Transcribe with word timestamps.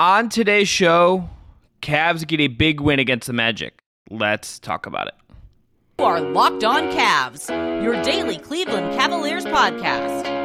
On 0.00 0.30
today's 0.30 0.66
show, 0.66 1.28
Cavs 1.82 2.26
get 2.26 2.40
a 2.40 2.48
big 2.48 2.80
win 2.80 2.98
against 2.98 3.26
the 3.26 3.34
Magic. 3.34 3.82
Let's 4.08 4.58
talk 4.58 4.86
about 4.86 5.08
it. 5.08 5.14
You 5.98 6.06
are 6.06 6.22
Locked 6.22 6.64
On 6.64 6.84
Cavs, 6.84 7.50
your 7.84 8.02
daily 8.02 8.38
Cleveland 8.38 8.98
Cavaliers 8.98 9.44
podcast. 9.44 10.39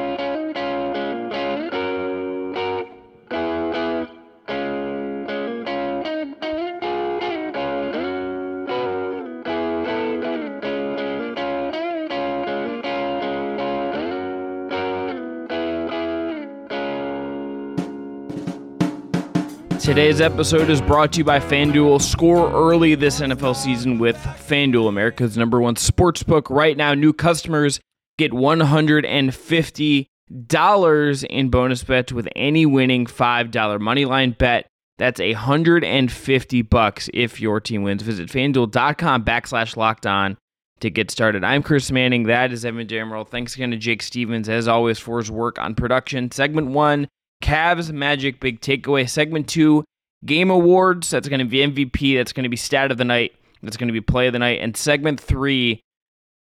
Today's 19.85 20.19
episode 20.19 20.69
is 20.71 20.81
brought 20.81 21.13
to 21.13 21.19
you 21.19 21.23
by 21.23 21.39
FanDuel. 21.39 22.01
Score 22.01 22.51
early 22.51 22.95
this 22.95 23.21
NFL 23.21 23.55
season 23.55 23.99
with 23.99 24.17
FanDuel, 24.17 24.89
America's 24.89 25.37
number 25.37 25.61
one 25.61 25.75
sports 25.75 26.23
book. 26.23 26.49
Right 26.49 26.75
now, 26.75 26.95
new 26.95 27.13
customers 27.13 27.79
get 28.17 28.31
$150 28.31 31.23
in 31.29 31.49
bonus 31.49 31.83
bets 31.83 32.11
with 32.11 32.27
any 32.35 32.65
winning 32.65 33.05
$5 33.05 33.51
moneyline 33.51 34.35
bet. 34.35 34.65
That's 34.97 35.19
150 35.19 36.61
bucks 36.63 37.07
if 37.13 37.39
your 37.39 37.61
team 37.61 37.83
wins. 37.83 38.01
Visit 38.01 38.29
fanduel.com 38.29 39.23
backslash 39.23 39.77
locked 39.77 40.07
on 40.07 40.35
to 40.79 40.89
get 40.89 41.11
started. 41.11 41.43
I'm 41.43 41.61
Chris 41.61 41.91
Manning. 41.91 42.23
That 42.23 42.51
is 42.51 42.65
Evan 42.65 42.87
Dammarell. 42.87 43.29
Thanks 43.29 43.53
again 43.53 43.69
to 43.69 43.77
Jake 43.77 44.01
Stephens, 44.01 44.49
as 44.49 44.67
always, 44.67 44.97
for 44.97 45.19
his 45.19 45.29
work 45.29 45.59
on 45.59 45.75
production. 45.75 46.31
Segment 46.31 46.69
one 46.69 47.07
Cavs 47.41 47.91
Magic 47.91 48.39
Big 48.39 48.61
Takeaway. 48.61 49.07
Segment 49.09 49.47
two, 49.47 49.83
Game 50.25 50.49
Awards. 50.49 51.09
That's 51.09 51.29
going 51.29 51.39
to 51.39 51.45
be 51.45 51.57
MVP. 51.57 52.17
That's 52.17 52.33
going 52.33 52.43
to 52.43 52.49
be 52.49 52.57
Stat 52.57 52.91
of 52.91 52.97
the 52.97 53.05
Night. 53.05 53.33
That's 53.61 53.77
going 53.77 53.87
to 53.87 53.93
be 53.93 54.01
Play 54.01 54.27
of 54.27 54.33
the 54.33 54.39
Night. 54.39 54.59
And 54.61 54.75
segment 54.75 55.19
three, 55.19 55.81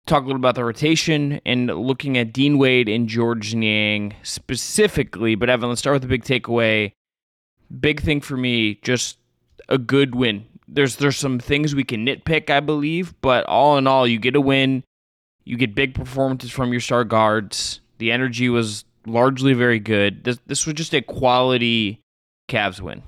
talk 0.05 0.23
a 0.23 0.25
little 0.25 0.39
about 0.39 0.55
the 0.55 0.63
rotation 0.63 1.41
and 1.45 1.67
looking 1.67 2.17
at 2.17 2.33
Dean 2.33 2.57
Wade 2.57 2.89
and 2.89 3.07
Georges 3.07 3.55
Niang 3.55 4.13
specifically. 4.23 5.35
But 5.35 5.49
Evan, 5.49 5.69
let's 5.69 5.79
start 5.79 5.95
with 5.95 6.01
the 6.03 6.07
big 6.07 6.23
takeaway. 6.23 6.93
Big 7.79 8.01
thing 8.01 8.21
for 8.21 8.35
me, 8.35 8.75
just 8.81 9.17
a 9.69 9.77
good 9.77 10.15
win. 10.15 10.45
There's 10.67 10.97
there's 10.97 11.17
some 11.17 11.39
things 11.39 11.75
we 11.75 11.83
can 11.83 12.05
nitpick, 12.05 12.49
I 12.49 12.59
believe, 12.59 13.13
but 13.21 13.45
all 13.45 13.77
in 13.77 13.87
all, 13.87 14.07
you 14.07 14.19
get 14.19 14.35
a 14.35 14.41
win. 14.41 14.83
You 15.43 15.57
get 15.57 15.75
big 15.75 15.95
performances 15.95 16.51
from 16.51 16.71
your 16.71 16.81
star 16.81 17.03
guards. 17.03 17.81
The 17.97 18.11
energy 18.11 18.47
was 18.49 18.85
largely 19.05 19.53
very 19.53 19.79
good. 19.79 20.23
This 20.23 20.39
this 20.45 20.65
was 20.65 20.75
just 20.75 20.93
a 20.93 21.01
quality 21.01 22.01
Cavs 22.49 22.81
win. 22.81 23.03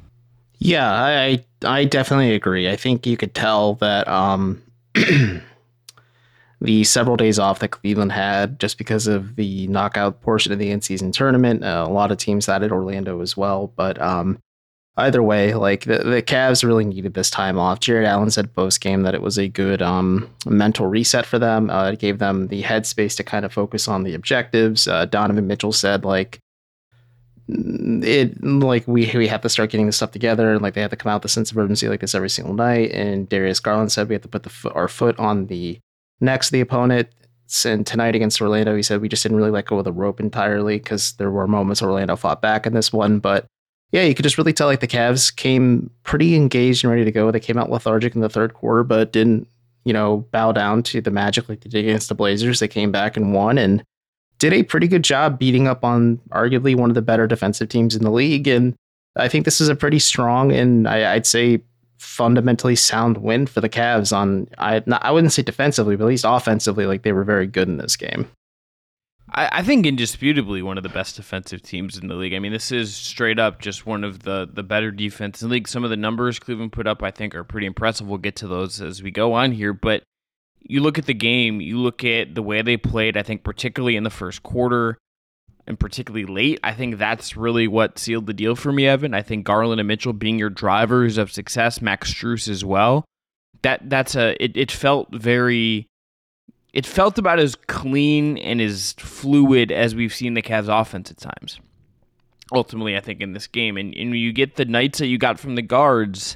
Yeah, 0.58 0.92
I 0.92 1.44
I 1.66 1.86
definitely 1.86 2.34
agree. 2.34 2.70
I 2.70 2.76
think 2.76 3.06
you 3.06 3.18
could 3.18 3.36
tell 3.36 3.76
that 3.76 4.08
um, 4.08 4.62
the 6.62 6.84
several 6.86 7.18
days 7.18 7.38
off 7.40 7.60
that 7.60 7.70
Cleveland 7.70 8.14
had 8.14 8.60
just 8.60 8.78
because 8.78 9.08
of 9.08 9.36
the 9.36 9.68
knockout 9.68 10.22
portion 10.22 10.54
of 10.54 10.60
the 10.60 10.72
in-season 10.72 11.12
tournament. 11.12 11.64
Uh, 11.64 11.86
a 11.88 11.92
lot 11.92 12.12
of 12.12 12.18
teams 12.18 12.46
had 12.46 12.64
it, 12.64 12.72
Orlando 12.72 13.20
as 13.22 13.36
well. 13.36 13.74
But 13.76 14.02
um, 14.02 14.40
either 14.98 15.24
way, 15.24 15.54
like 15.54 15.86
the, 15.86 16.00
the 16.00 16.22
Cavs 16.22 16.64
really 16.64 16.86
needed 16.86 17.14
this 17.14 17.30
time 17.30 17.58
off. 17.58 17.80
Jarrett 17.80 18.08
Allen 18.08 18.30
said 18.30 18.54
post 18.54 18.82
game 18.82 19.02
that 19.04 19.16
it 19.16 19.22
was 19.22 19.38
a 19.38 19.48
good 19.48 19.82
um, 19.82 20.30
mental 20.46 20.88
reset 20.88 21.26
for 21.26 21.40
them. 21.40 21.70
Uh, 21.70 21.92
it 21.92 22.00
gave 22.00 22.20
them 22.20 22.48
the 22.48 22.64
headspace 22.64 23.18
to 23.18 23.24
kind 23.24 23.46
of 23.46 23.54
focus 23.54 23.88
on 23.88 24.04
the 24.04 24.14
objectives. 24.14 24.88
Uh, 24.88 25.06
Donovan 25.06 25.48
Mitchell 25.48 25.72
said 25.72 26.06
like 26.06 26.40
it 27.50 28.42
like 28.42 28.88
we 28.88 29.12
we 29.14 29.28
have 29.28 29.42
to 29.42 29.50
start 29.50 29.70
getting 29.70 29.86
this 29.86 29.98
stuff 29.98 30.12
together 30.12 30.54
and 30.54 30.62
like 30.62 30.76
they 30.76 30.82
have 30.82 30.92
to 30.92 30.96
come 30.96 31.12
out 31.12 31.22
with 31.22 31.32
a 31.32 31.34
sense 31.34 31.52
of 31.52 31.58
urgency 31.58 31.90
like 31.90 32.00
this 32.00 32.16
every 32.16 32.30
single 32.30 32.54
night. 32.54 32.92
And 32.92 33.28
Darius 33.28 33.60
Garland 33.60 33.92
said 33.92 34.08
we 34.08 34.16
have 34.16 34.22
to 34.22 34.28
put 34.28 34.44
the 34.44 34.72
our 34.74 34.88
foot 34.88 35.18
on 35.20 35.48
the 35.48 35.80
necks 36.22 36.48
of 36.48 36.52
the 36.52 36.62
opponent. 36.62 37.10
And 37.66 37.86
tonight 37.86 38.16
against 38.16 38.42
Orlando, 38.42 38.76
he 38.76 38.82
said 38.82 39.02
we 39.02 39.10
just 39.10 39.22
didn't 39.22 39.38
really 39.38 39.52
let 39.52 39.66
go 39.66 39.78
of 39.78 39.84
the 39.84 39.92
rope 39.92 40.20
entirely 40.20 40.78
because 40.78 41.14
there 41.14 41.30
were 41.30 41.48
moments 41.48 41.82
Orlando 41.82 42.16
fought 42.16 42.42
back 42.42 42.66
in 42.66 42.74
this 42.74 42.94
one, 42.94 43.20
but 43.20 43.46
yeah, 43.94 44.02
you 44.02 44.16
could 44.16 44.24
just 44.24 44.40
really 44.40 44.54
tell 44.54 44.66
like 44.66 44.80
the 44.80 44.88
Cavs 44.88 45.34
came 45.34 45.92
pretty 46.02 46.36
engaged 46.36 46.84
and 46.84 46.92
ready 46.92 47.06
to 47.06 47.12
go. 47.12 47.30
They 47.30 47.40
came 47.40 47.60
out 47.60 47.70
lethargic 47.70 48.16
in 48.16 48.22
the 48.22 48.28
third 48.30 48.56
quarter, 48.56 48.84
but 48.84 49.12
didn't, 49.12 49.48
you 49.86 49.94
know, 49.94 50.26
bow 50.32 50.52
down 50.52 50.82
to 50.84 51.00
the 51.00 51.12
magic 51.12 51.48
like 51.48 51.62
they 51.62 51.70
did 51.70 51.86
against 51.86 52.10
the 52.10 52.16
Blazers. 52.16 52.60
They 52.60 52.68
came 52.68 52.92
back 52.92 53.16
and 53.16 53.36
won 53.36 53.60
and 53.60 53.84
did 54.40 54.52
a 54.52 54.64
pretty 54.64 54.88
good 54.88 55.04
job 55.04 55.38
beating 55.38 55.68
up 55.68 55.86
on 55.86 56.18
arguably 56.32 56.76
one 56.76 56.90
of 56.90 56.96
the 56.96 57.04
better 57.04 57.28
defensive 57.28 57.70
teams 57.70 57.96
in 57.96 58.04
the 58.04 58.10
league. 58.10 58.48
And 58.48 58.74
I 59.16 59.28
think 59.28 59.46
this 59.46 59.62
is 59.62 59.70
a 59.70 59.76
pretty 59.76 60.00
strong 60.00 60.52
and 60.52 60.88
I, 60.88 61.14
would 61.14 61.28
say 61.28 61.62
fundamentally 62.00 62.76
sound 62.76 63.20
win 63.20 63.46
for 63.46 63.62
the 63.62 63.70
Cavs 63.70 64.12
on 64.12 64.48
I 64.58 64.82
I 64.92 65.12
wouldn't 65.12 65.34
say 65.34 65.44
defensively, 65.44 65.96
but 65.98 66.06
at 66.06 66.08
least 66.08 66.26
offensively, 66.28 66.88
like 66.88 67.04
they 67.04 67.14
were 67.14 67.24
very 67.24 67.46
good 67.46 67.68
in 67.68 67.78
this 67.78 67.96
game. 67.96 68.28
I, 69.34 69.50
I 69.52 69.64
think 69.64 69.86
indisputably 69.86 70.62
one 70.62 70.78
of 70.78 70.84
the 70.84 70.90
best 70.90 71.16
defensive 71.16 71.62
teams 71.62 71.98
in 71.98 72.08
the 72.08 72.16
league. 72.16 72.34
I 72.34 72.40
mean, 72.40 72.52
this 72.52 72.72
is 72.72 72.96
straight 72.96 73.40
up 73.40 73.60
just 73.60 73.86
one 73.86 74.04
of 74.04 74.24
the 74.24 74.50
the 74.52 74.64
better 74.64 74.92
defense 74.92 75.42
in 75.42 75.50
the 75.50 75.54
league. 75.54 75.68
Some 75.68 75.84
of 75.84 75.90
the 75.90 75.98
numbers 75.98 76.40
Cleveland 76.40 76.72
put 76.72 76.88
up, 76.88 77.04
I 77.04 77.12
think, 77.12 77.36
are 77.36 77.44
pretty 77.44 77.68
impressive. 77.68 78.08
We'll 78.08 78.18
get 78.18 78.36
to 78.38 78.48
those 78.48 78.82
as 78.82 79.02
we 79.02 79.12
go 79.12 79.34
on 79.34 79.52
here, 79.52 79.74
but 79.74 80.04
you 80.62 80.82
look 80.82 80.98
at 80.98 81.06
the 81.06 81.14
game, 81.14 81.60
you 81.60 81.78
look 81.78 82.04
at 82.04 82.36
the 82.36 82.44
way 82.44 82.62
they 82.62 82.78
played. 82.78 83.18
I 83.18 83.24
think 83.24 83.44
particularly 83.44 83.96
in 83.96 84.04
the 84.04 84.10
first 84.10 84.44
quarter 84.44 84.98
and 85.66 85.80
particularly 85.80 86.26
late, 86.26 86.60
I 86.64 86.74
think 86.74 86.98
that's 86.98 87.38
really 87.38 87.68
what 87.68 87.98
sealed 87.98 88.28
the 88.28 88.34
deal 88.34 88.56
for 88.56 88.72
me, 88.72 88.88
Evan. 88.88 89.14
I 89.14 89.22
think 89.22 89.46
Garland 89.46 89.80
and 89.80 89.88
Mitchell 89.88 90.14
being 90.14 90.38
your 90.40 90.50
drivers 90.50 91.18
of 91.18 91.32
success, 91.32 91.82
Max 91.82 92.14
Strus 92.14 92.48
as 92.48 92.64
well. 92.64 93.06
That 93.62 93.90
that's 93.90 94.16
a 94.16 94.42
it, 94.44 94.58
it 94.58 94.72
felt 94.72 95.14
very 95.14 95.88
it 96.74 96.88
felt 96.88 97.20
about 97.20 97.40
as 97.40 97.56
clean 97.56 98.38
and 98.40 98.60
as 98.60 98.94
fluid 98.94 99.72
as 99.72 99.94
we've 99.94 100.14
seen 100.14 100.34
the 100.34 100.42
Cavs 100.42 100.68
offense 100.68 101.12
at 101.12 101.18
times. 101.18 101.60
Ultimately, 102.52 102.98
I 102.98 103.00
think 103.00 103.22
in 103.22 103.34
this 103.34 103.48
game, 103.48 103.78
and, 103.78 103.96
and 103.96 104.18
you 104.18 104.34
get 104.34 104.56
the 104.56 104.66
nights 104.66 105.00
that 105.00 105.08
you 105.08 105.18
got 105.18 105.40
from 105.40 105.56
the 105.56 105.62
guards, 105.62 106.36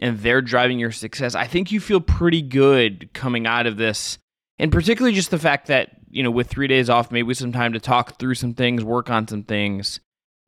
and 0.00 0.18
they're 0.20 0.40
driving 0.40 0.78
your 0.78 0.92
success. 0.92 1.34
I 1.34 1.46
think 1.46 1.72
you 1.72 1.80
feel 1.80 2.00
pretty 2.00 2.40
good 2.40 3.12
coming 3.12 3.46
out 3.46 3.66
of 3.66 3.76
this, 3.76 4.18
and 4.58 4.72
particularly 4.72 5.14
just 5.14 5.30
the 5.30 5.38
fact 5.38 5.66
that 5.66 5.90
you 6.08 6.22
know 6.22 6.30
with 6.30 6.48
three 6.48 6.68
days 6.68 6.88
off, 6.88 7.10
maybe 7.10 7.34
some 7.34 7.52
time 7.52 7.72
to 7.72 7.80
talk 7.80 8.18
through 8.18 8.36
some 8.36 8.54
things, 8.54 8.84
work 8.84 9.10
on 9.10 9.28
some 9.28 9.42
things. 9.42 10.00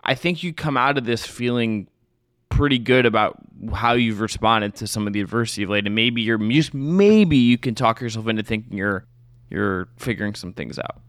I 0.03 0.15
think 0.15 0.43
you 0.43 0.55
come 0.55 0.77
out 0.77 0.97
of 0.97 1.05
this 1.05 1.27
feeling 1.27 1.89
pretty 2.51 2.79
good 2.79 3.07
about 3.07 3.39
how 3.73 3.95
you've 3.95 4.21
responded 4.21 4.75
to 4.77 4.87
some 4.87 5.07
of 5.07 5.13
the 5.13 5.21
adversity 5.21 5.63
of 5.63 5.71
late, 5.71 5.87
and 5.87 5.95
maybe 5.95 6.21
you're 6.23 6.39
just 6.39 6.75
maybe 6.75 7.37
you 7.37 7.57
can 7.57 7.75
talk 7.75 8.01
yourself 8.01 8.29
into 8.29 8.43
thinking 8.43 8.77
you're 8.77 9.07
you're 9.49 9.89
figuring 9.97 10.35
some 10.35 10.53
things 10.53 10.79
out. 10.79 11.01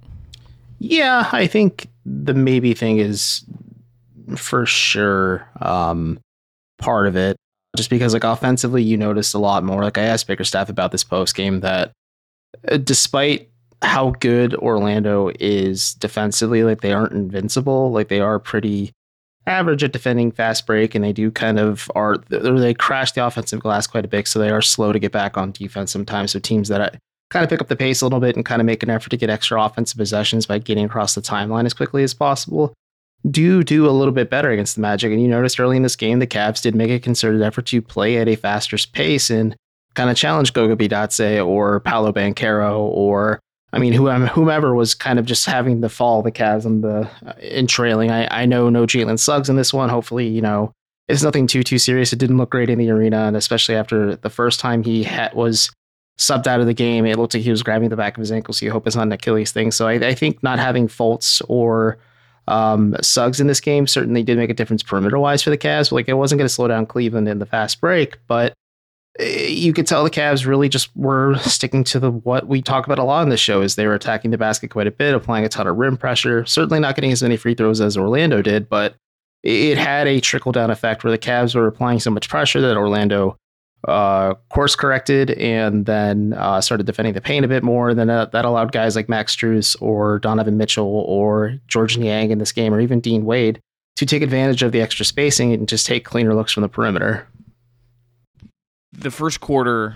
Yeah, 0.79 1.29
I 1.31 1.47
think 1.47 1.89
the 2.05 2.33
maybe 2.33 2.73
thing 2.73 2.97
is 2.97 3.45
for 4.35 4.65
sure 4.65 5.47
um, 5.61 6.19
part 6.79 7.07
of 7.07 7.15
it. 7.15 7.37
Just 7.77 7.89
because 7.89 8.13
like 8.13 8.23
offensively, 8.23 8.83
you 8.83 8.97
noticed 8.97 9.33
a 9.33 9.39
lot 9.39 9.63
more. 9.63 9.83
Like 9.83 9.97
I 9.97 10.03
asked 10.03 10.27
Bickerstaff 10.27 10.69
about 10.69 10.91
this 10.91 11.03
post 11.03 11.35
game 11.35 11.61
that 11.61 11.91
uh, 12.67 12.77
despite 12.77 13.49
how 13.81 14.11
good 14.19 14.53
Orlando 14.55 15.31
is 15.39 15.93
defensively, 15.95 16.63
like 16.63 16.81
they 16.81 16.91
aren't 16.91 17.13
invincible. 17.13 17.91
Like 17.91 18.09
they 18.09 18.19
are 18.19 18.39
pretty 18.39 18.91
average 19.47 19.83
at 19.83 19.93
defending 19.93 20.31
fast 20.31 20.65
break, 20.65 20.95
and 20.95 21.03
they 21.03 21.13
do 21.13 21.31
kind 21.31 21.59
of 21.59 21.89
are 21.95 22.17
they 22.29 22.73
crash 22.73 23.11
the 23.11 23.25
offensive 23.25 23.59
glass 23.59 23.87
quite 23.87 24.05
a 24.05 24.09
bit, 24.09 24.27
so 24.27 24.39
they 24.39 24.49
are 24.49 24.61
slow 24.61 24.91
to 24.91 24.99
get 24.99 25.11
back 25.11 25.37
on 25.37 25.51
defense 25.51 25.91
sometimes. 25.91 26.31
So 26.31 26.39
teams 26.39 26.67
that 26.69 26.81
uh, 26.81 26.97
kind 27.29 27.43
of 27.43 27.49
pick 27.49 27.61
up 27.61 27.67
the 27.67 27.75
pace 27.75 28.01
a 28.01 28.05
little 28.05 28.19
bit 28.19 28.35
and 28.35 28.45
kind 28.45 28.61
of 28.61 28.65
make 28.65 28.83
an 28.83 28.89
effort 28.89 29.09
to 29.09 29.17
get 29.17 29.29
extra 29.29 29.61
offensive 29.61 29.97
possessions 29.97 30.45
by 30.45 30.59
getting 30.59 30.85
across 30.85 31.15
the 31.15 31.21
timeline 31.21 31.65
as 31.65 31.73
quickly 31.73 32.03
as 32.03 32.13
possible 32.13 32.73
do 33.29 33.63
do 33.63 33.87
a 33.87 33.91
little 33.91 34.13
bit 34.13 34.29
better 34.29 34.49
against 34.49 34.75
the 34.75 34.81
Magic. 34.81 35.11
And 35.11 35.21
you 35.21 35.27
noticed 35.27 35.59
early 35.59 35.77
in 35.77 35.83
this 35.83 35.95
game, 35.95 36.19
the 36.19 36.27
Cavs 36.27 36.61
did 36.61 36.75
make 36.75 36.89
a 36.89 36.99
concerted 36.99 37.41
effort 37.41 37.67
to 37.67 37.81
play 37.81 38.17
at 38.17 38.27
a 38.27 38.35
faster 38.35 38.77
pace 38.91 39.29
and 39.29 39.55
kind 39.93 40.09
of 40.09 40.15
challenge 40.15 40.53
Goga 40.53 40.75
Bitadze 40.75 41.45
or 41.45 41.79
Paolo 41.81 42.11
Banchero 42.11 42.79
or 42.79 43.39
I 43.73 43.79
mean, 43.79 43.93
whomever 43.93 44.75
was 44.75 44.93
kind 44.93 45.17
of 45.17 45.25
just 45.25 45.45
having 45.45 45.81
to 45.81 45.89
fall 45.89 46.21
the 46.21 46.61
in 46.65 46.81
the 46.81 47.09
uh, 47.25 47.33
in 47.39 47.67
trailing. 47.67 48.11
I, 48.11 48.41
I 48.41 48.45
know 48.45 48.69
no 48.69 48.85
Jalen 48.85 49.17
Suggs 49.17 49.49
in 49.49 49.55
this 49.55 49.73
one. 49.73 49.89
Hopefully, 49.89 50.27
you 50.27 50.41
know 50.41 50.73
it's 51.11 51.23
nothing 51.23 51.47
too 51.47 51.63
too 51.63 51.77
serious. 51.77 52.13
It 52.13 52.19
didn't 52.19 52.37
look 52.37 52.49
great 52.49 52.69
in 52.69 52.79
the 52.79 52.89
arena, 52.89 53.23
and 53.23 53.35
especially 53.35 53.75
after 53.75 54.15
the 54.15 54.29
first 54.29 54.59
time 54.59 54.83
he 54.83 55.03
had, 55.03 55.33
was 55.33 55.69
subbed 56.17 56.47
out 56.47 56.59
of 56.59 56.67
the 56.67 56.73
game, 56.73 57.05
it 57.05 57.17
looked 57.17 57.33
like 57.33 57.43
he 57.43 57.51
was 57.51 57.63
grabbing 57.63 57.89
the 57.89 57.95
back 57.95 58.15
of 58.15 58.21
his 58.21 58.31
ankle. 58.31 58.53
So 58.53 58.65
you 58.65 58.71
hope 58.71 58.87
it's 58.87 58.95
not 58.95 59.07
an 59.07 59.11
Achilles 59.11 59.51
thing. 59.51 59.71
So 59.71 59.87
I, 59.87 59.93
I 59.93 60.13
think 60.13 60.41
not 60.43 60.59
having 60.59 60.87
Fultz 60.87 61.41
or 61.47 61.97
um, 62.47 62.95
Suggs 63.01 63.39
in 63.39 63.47
this 63.47 63.59
game 63.59 63.87
certainly 63.87 64.23
did 64.23 64.37
make 64.37 64.49
a 64.49 64.53
difference 64.53 64.83
perimeter 64.83 65.19
wise 65.19 65.41
for 65.41 65.49
the 65.49 65.57
Cavs. 65.57 65.91
Like 65.91 66.07
it 66.07 66.13
wasn't 66.13 66.39
going 66.39 66.47
to 66.47 66.53
slow 66.53 66.67
down 66.67 66.85
Cleveland 66.85 67.27
in 67.27 67.39
the 67.39 67.45
fast 67.45 67.81
break, 67.81 68.19
but 68.27 68.53
you 69.19 69.73
could 69.73 69.87
tell 69.87 70.03
the 70.03 70.09
Cavs 70.09 70.45
really 70.45 70.69
just 70.69 70.95
were 70.95 71.37
sticking 71.39 71.83
to 71.85 71.99
the 71.99 72.11
what 72.11 72.47
we 72.47 72.61
talk 72.61 72.85
about 72.85 72.99
a 72.99 73.03
lot 73.03 73.21
on 73.21 73.29
this 73.29 73.39
show 73.39 73.61
is 73.61 73.75
they 73.75 73.87
were 73.87 73.93
attacking 73.93 74.31
the 74.31 74.37
basket 74.37 74.69
quite 74.71 74.87
a 74.87 74.91
bit, 74.91 75.13
applying 75.13 75.43
a 75.45 75.49
ton 75.49 75.67
of 75.67 75.77
rim 75.77 75.97
pressure. 75.97 76.45
Certainly 76.45 76.79
not 76.79 76.95
getting 76.95 77.11
as 77.11 77.21
many 77.21 77.37
free 77.37 77.53
throws 77.53 77.81
as 77.81 77.97
Orlando 77.97 78.41
did, 78.41 78.69
but 78.69 78.95
it 79.43 79.77
had 79.77 80.07
a 80.07 80.19
trickle 80.19 80.51
down 80.51 80.71
effect 80.71 81.03
where 81.03 81.11
the 81.11 81.17
Cavs 81.17 81.55
were 81.55 81.67
applying 81.67 81.99
so 81.99 82.11
much 82.11 82.29
pressure 82.29 82.61
that 82.61 82.77
Orlando 82.77 83.37
uh, 83.87 84.35
course 84.49 84.75
corrected 84.75 85.31
and 85.31 85.85
then 85.87 86.33
uh, 86.33 86.61
started 86.61 86.85
defending 86.85 87.13
the 87.13 87.21
paint 87.21 87.43
a 87.43 87.47
bit 87.47 87.63
more. 87.63 87.93
Then 87.93 88.09
uh, 88.09 88.25
that 88.25 88.45
allowed 88.45 88.71
guys 88.71 88.95
like 88.95 89.09
Max 89.09 89.35
Strus 89.35 89.75
or 89.81 90.19
Donovan 90.19 90.57
Mitchell 90.57 90.85
or 91.07 91.59
Georges 91.67 91.97
Niang 91.97 92.31
in 92.31 92.37
this 92.37 92.51
game, 92.51 92.73
or 92.73 92.79
even 92.79 92.99
Dean 93.01 93.25
Wade, 93.25 93.59
to 93.95 94.05
take 94.05 94.21
advantage 94.21 94.63
of 94.63 94.71
the 94.71 94.81
extra 94.81 95.03
spacing 95.03 95.53
and 95.53 95.67
just 95.67 95.85
take 95.85 96.05
cleaner 96.05 96.35
looks 96.35 96.53
from 96.53 96.61
the 96.61 96.69
perimeter. 96.69 97.27
The 99.01 99.09
first 99.09 99.41
quarter, 99.41 99.95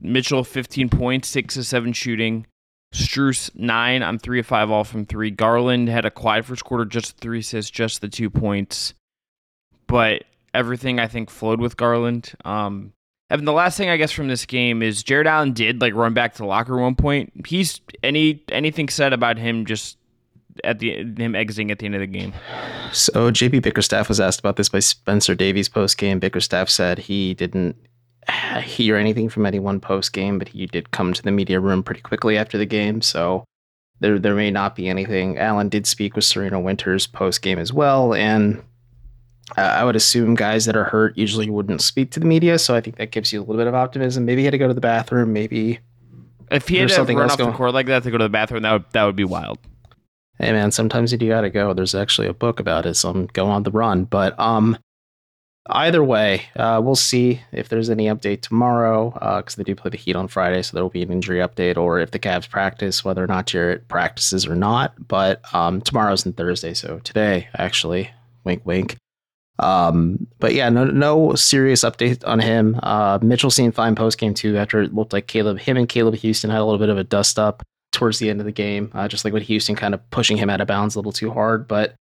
Mitchell 0.00 0.44
15 0.44 0.88
points, 0.90 1.28
six 1.28 1.56
of 1.56 1.66
seven 1.66 1.92
shooting. 1.92 2.46
Strus 2.94 3.50
nine 3.56 4.04
on 4.04 4.20
three 4.20 4.38
of 4.38 4.46
five 4.46 4.70
all 4.70 4.84
from 4.84 5.06
three. 5.06 5.30
Garland 5.30 5.88
had 5.88 6.04
a 6.04 6.10
quiet 6.10 6.44
first 6.44 6.64
quarter, 6.64 6.84
just 6.84 7.16
three 7.16 7.40
assists, 7.40 7.70
just 7.70 8.00
the 8.00 8.08
two 8.08 8.30
points. 8.30 8.94
But 9.88 10.22
everything 10.54 11.00
I 11.00 11.08
think 11.08 11.30
flowed 11.30 11.60
with 11.60 11.76
Garland. 11.76 12.32
Um, 12.44 12.92
and 13.28 13.48
the 13.48 13.52
last 13.52 13.76
thing 13.76 13.88
I 13.88 13.96
guess 13.96 14.12
from 14.12 14.28
this 14.28 14.46
game 14.46 14.82
is 14.82 15.02
Jarrett 15.02 15.26
Allen 15.26 15.52
did 15.52 15.80
like 15.80 15.94
run 15.94 16.14
back 16.14 16.34
to 16.34 16.38
the 16.38 16.46
locker 16.46 16.76
one 16.76 16.94
point. 16.94 17.32
He's 17.44 17.80
any 18.04 18.44
anything 18.50 18.88
said 18.88 19.12
about 19.12 19.36
him 19.36 19.66
just 19.66 19.98
at 20.62 20.78
the 20.78 20.98
him 20.98 21.34
exiting 21.34 21.72
at 21.72 21.80
the 21.80 21.86
end 21.86 21.96
of 21.96 22.00
the 22.00 22.06
game. 22.06 22.32
So 22.92 23.32
JB 23.32 23.62
Bickerstaff 23.62 24.08
was 24.08 24.20
asked 24.20 24.38
about 24.38 24.54
this 24.54 24.68
by 24.68 24.78
Spencer 24.78 25.34
Davies 25.34 25.68
post 25.68 25.98
game. 25.98 26.20
Bickerstaff 26.20 26.68
said 26.68 26.98
he 26.98 27.34
didn't 27.34 27.74
hear 28.64 28.96
anything 28.96 29.28
from 29.28 29.46
anyone 29.46 29.80
post 29.80 30.12
game, 30.12 30.38
but 30.38 30.48
he 30.48 30.66
did 30.66 30.90
come 30.90 31.12
to 31.12 31.22
the 31.22 31.30
media 31.30 31.60
room 31.60 31.82
pretty 31.82 32.00
quickly 32.00 32.36
after 32.36 32.58
the 32.58 32.66
game. 32.66 33.02
So 33.02 33.44
there 34.00 34.18
there 34.18 34.34
may 34.34 34.50
not 34.50 34.76
be 34.76 34.88
anything. 34.88 35.38
Allen 35.38 35.68
did 35.68 35.86
speak 35.86 36.14
with 36.16 36.24
Serena 36.24 36.60
Winters 36.60 37.06
post 37.06 37.42
game 37.42 37.58
as 37.58 37.72
well, 37.72 38.14
and 38.14 38.62
uh, 39.56 39.60
I 39.60 39.84
would 39.84 39.96
assume 39.96 40.34
guys 40.34 40.64
that 40.66 40.76
are 40.76 40.84
hurt 40.84 41.16
usually 41.16 41.50
wouldn't 41.50 41.82
speak 41.82 42.10
to 42.12 42.20
the 42.20 42.26
media, 42.26 42.58
so 42.58 42.74
I 42.74 42.80
think 42.80 42.96
that 42.96 43.10
gives 43.10 43.32
you 43.32 43.40
a 43.40 43.42
little 43.42 43.56
bit 43.56 43.66
of 43.66 43.74
optimism. 43.74 44.24
Maybe 44.24 44.42
he 44.42 44.44
had 44.44 44.52
to 44.52 44.58
go 44.58 44.68
to 44.68 44.74
the 44.74 44.80
bathroom. 44.80 45.32
Maybe 45.32 45.80
if 46.50 46.68
he 46.68 46.76
had 46.76 46.88
to 46.88 47.02
run 47.02 47.30
off 47.30 47.38
going. 47.38 47.50
the 47.50 47.56
court 47.56 47.74
like 47.74 47.86
that 47.86 48.02
to 48.02 48.10
go 48.10 48.18
to 48.18 48.24
the 48.24 48.30
bathroom, 48.30 48.62
that 48.62 48.72
would 48.72 48.84
that 48.92 49.04
would 49.04 49.16
be 49.16 49.24
wild. 49.24 49.58
Hey 50.38 50.52
man, 50.52 50.70
sometimes 50.70 51.12
you 51.12 51.18
do 51.18 51.28
gotta 51.28 51.50
go. 51.50 51.72
There's 51.72 51.94
actually 51.94 52.26
a 52.26 52.34
book 52.34 52.60
about 52.60 52.86
it, 52.86 52.94
so 52.94 53.10
I'm 53.10 53.26
going 53.26 53.50
on 53.50 53.62
the 53.62 53.70
run. 53.70 54.04
But 54.04 54.38
um, 54.40 54.76
either 55.66 56.02
way, 56.02 56.42
uh, 56.56 56.80
we'll 56.82 56.96
see 56.96 57.40
if 57.52 57.68
there's 57.68 57.90
any 57.90 58.06
update 58.06 58.42
tomorrow 58.42 59.10
because 59.10 59.54
uh, 59.54 59.58
they 59.58 59.64
do 59.64 59.74
play 59.74 59.90
the 59.90 59.96
Heat 59.96 60.16
on 60.16 60.28
Friday, 60.28 60.62
so 60.62 60.74
there 60.74 60.82
will 60.82 60.90
be 60.90 61.02
an 61.02 61.12
injury 61.12 61.38
update, 61.38 61.76
or 61.76 62.00
if 62.00 62.10
the 62.10 62.18
Cavs 62.18 62.48
practice, 62.48 63.04
whether 63.04 63.22
or 63.22 63.26
not 63.26 63.46
Jarrett 63.46 63.88
practices 63.88 64.46
or 64.46 64.56
not. 64.56 64.94
But 65.06 65.42
um, 65.54 65.80
tomorrow's 65.80 66.26
and 66.26 66.36
Thursday, 66.36 66.74
so 66.74 67.00
today 67.04 67.48
actually, 67.56 68.10
wink 68.44 68.62
wink. 68.64 68.96
Um, 69.58 70.26
but 70.40 70.54
yeah, 70.54 70.68
no, 70.70 70.84
no 70.84 71.34
serious 71.34 71.84
update 71.84 72.26
on 72.26 72.40
him. 72.40 72.80
Uh, 72.82 73.18
Mitchell 73.22 73.50
seemed 73.50 73.74
fine 73.74 73.94
post 73.94 74.18
game 74.18 74.34
too. 74.34 74.56
After 74.56 74.82
it 74.82 74.94
looked 74.94 75.12
like 75.12 75.28
Caleb, 75.28 75.58
him 75.58 75.76
and 75.76 75.88
Caleb 75.88 76.16
Houstan 76.16 76.50
had 76.50 76.60
a 76.60 76.64
little 76.64 76.78
bit 76.78 76.88
of 76.88 76.98
a 76.98 77.04
dust 77.04 77.38
up 77.38 77.62
towards 77.92 78.18
the 78.18 78.30
end 78.30 78.40
of 78.40 78.46
the 78.46 78.52
game, 78.52 78.90
uh, 78.94 79.06
just 79.06 79.24
like 79.24 79.34
with 79.34 79.46
Houstan 79.46 79.76
kind 79.76 79.94
of 79.94 80.10
pushing 80.10 80.36
him 80.36 80.50
out 80.50 80.60
of 80.60 80.66
bounds 80.66 80.96
a 80.96 80.98
little 80.98 81.12
too 81.12 81.30
hard. 81.30 81.68
But 81.68 81.94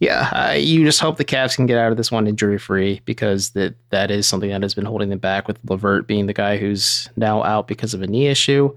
yeah, 0.00 0.30
uh, 0.32 0.52
you 0.54 0.84
just 0.84 1.00
hope 1.00 1.18
the 1.18 1.24
Cavs 1.26 1.54
can 1.54 1.66
get 1.66 1.76
out 1.76 1.90
of 1.90 1.98
this 1.98 2.10
one 2.10 2.26
injury 2.26 2.58
free 2.58 3.02
because 3.04 3.50
that 3.50 3.74
that 3.90 4.10
is 4.10 4.26
something 4.26 4.48
that 4.50 4.62
has 4.62 4.74
been 4.74 4.86
holding 4.86 5.10
them 5.10 5.18
back. 5.18 5.46
With 5.46 5.58
LeVert 5.68 6.06
being 6.06 6.26
the 6.26 6.32
guy 6.32 6.56
who's 6.56 7.10
now 7.16 7.42
out 7.44 7.68
because 7.68 7.92
of 7.92 8.00
a 8.00 8.06
knee 8.06 8.26
issue. 8.26 8.74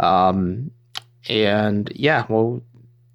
Um, 0.00 0.72
and 1.28 1.90
yeah, 1.94 2.26
well, 2.28 2.60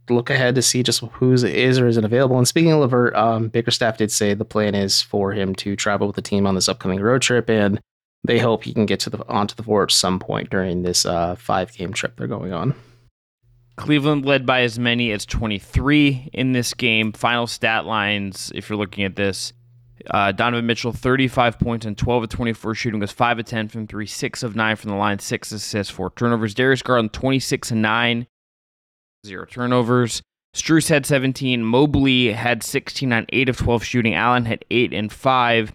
look 0.09 0.29
ahead 0.29 0.55
to 0.55 0.61
see 0.61 0.81
just 0.81 1.01
who 1.01 1.33
is 1.33 1.43
or 1.79 1.87
isn't 1.87 2.05
available. 2.05 2.37
And 2.37 2.47
speaking 2.47 2.71
of 2.71 2.79
LeVert, 2.79 3.15
um, 3.15 3.49
Bickerstaff 3.49 3.97
did 3.97 4.11
say 4.11 4.33
the 4.33 4.45
plan 4.45 4.73
is 4.73 5.01
for 5.01 5.33
him 5.33 5.53
to 5.55 5.75
travel 5.75 6.07
with 6.07 6.15
the 6.15 6.21
team 6.21 6.47
on 6.47 6.55
this 6.55 6.69
upcoming 6.69 7.01
road 7.01 7.21
trip, 7.21 7.49
and 7.49 7.81
they 8.23 8.39
hope 8.39 8.63
he 8.63 8.73
can 8.73 8.85
get 8.85 9.01
to 9.01 9.09
the 9.09 9.27
onto 9.27 9.55
the 9.55 9.63
floor 9.63 9.83
at 9.83 9.91
some 9.91 10.19
point 10.19 10.49
during 10.49 10.83
this 10.83 11.05
uh, 11.05 11.35
five 11.35 11.73
game 11.73 11.91
trip 11.91 12.15
they're 12.15 12.27
going 12.27 12.53
on. 12.53 12.75
Cleveland 13.77 14.25
led 14.25 14.45
by 14.45 14.61
as 14.61 14.77
many 14.77 15.11
as 15.11 15.25
23 15.25 16.29
in 16.33 16.51
this 16.51 16.73
game. 16.73 17.11
Final 17.13 17.47
stat 17.47 17.85
lines, 17.85 18.51
if 18.53 18.69
you're 18.69 18.77
looking 18.77 19.03
at 19.03 19.15
this, 19.15 19.53
uh, 20.09 20.31
Donovan 20.31 20.65
Mitchell, 20.65 20.91
35 20.91 21.59
points 21.59 21.85
and 21.85 21.97
12 21.97 22.23
of 22.23 22.29
24 22.29 22.75
shooting, 22.75 22.99
was 22.99 23.11
5 23.11 23.39
of 23.39 23.45
10 23.45 23.67
from 23.69 23.87
3, 23.87 24.05
6 24.05 24.43
of 24.43 24.55
9 24.55 24.75
from 24.75 24.89
the 24.89 24.97
line, 24.97 25.19
6 25.19 25.51
assists, 25.51 25.93
4 25.93 26.11
turnovers. 26.15 26.53
Darius 26.53 26.81
Garland, 26.81 27.13
26 27.13 27.71
and 27.71 27.81
9, 27.81 28.27
zero 29.25 29.45
turnovers. 29.45 30.21
Strus 30.55 30.89
had 30.89 31.05
17. 31.05 31.63
Mobley 31.63 32.33
had 32.33 32.63
16 32.63 33.13
on 33.13 33.25
8 33.29 33.49
of 33.49 33.57
12 33.57 33.83
shooting. 33.83 34.15
Allen 34.15 34.45
had 34.45 34.65
8 34.69 34.93
and 34.93 35.11
5. 35.11 35.73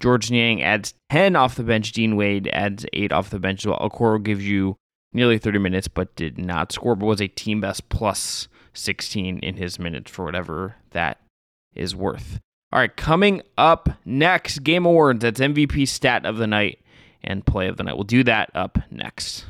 Georges 0.00 0.30
Niang 0.30 0.62
adds 0.62 0.94
10 1.10 1.36
off 1.36 1.56
the 1.56 1.62
bench. 1.62 1.92
Dean 1.92 2.16
Wade 2.16 2.48
adds 2.52 2.86
8 2.92 3.12
off 3.12 3.30
the 3.30 3.38
bench. 3.38 3.66
Well, 3.66 3.78
Okoro 3.78 4.22
gives 4.22 4.46
you 4.46 4.76
nearly 5.14 5.38
30 5.38 5.58
minutes, 5.58 5.88
but 5.88 6.14
did 6.16 6.38
not 6.38 6.72
score, 6.72 6.94
but 6.96 7.06
was 7.06 7.20
a 7.20 7.28
team 7.28 7.60
best 7.60 7.88
plus 7.88 8.48
16 8.74 9.38
in 9.38 9.56
his 9.56 9.78
minutes 9.78 10.10
for 10.10 10.24
whatever 10.24 10.76
that 10.90 11.20
is 11.74 11.94
worth. 11.94 12.40
All 12.72 12.80
right, 12.80 12.94
coming 12.96 13.40
up 13.56 13.88
next, 14.04 14.64
Game 14.64 14.84
Awards. 14.84 15.20
That's 15.20 15.40
MVP 15.40 15.86
stat 15.86 16.26
of 16.26 16.38
the 16.38 16.46
night 16.46 16.80
and 17.22 17.46
play 17.46 17.68
of 17.68 17.76
the 17.76 17.84
night. 17.84 17.94
We'll 17.94 18.04
do 18.04 18.24
that 18.24 18.50
up 18.54 18.78
next. 18.90 19.46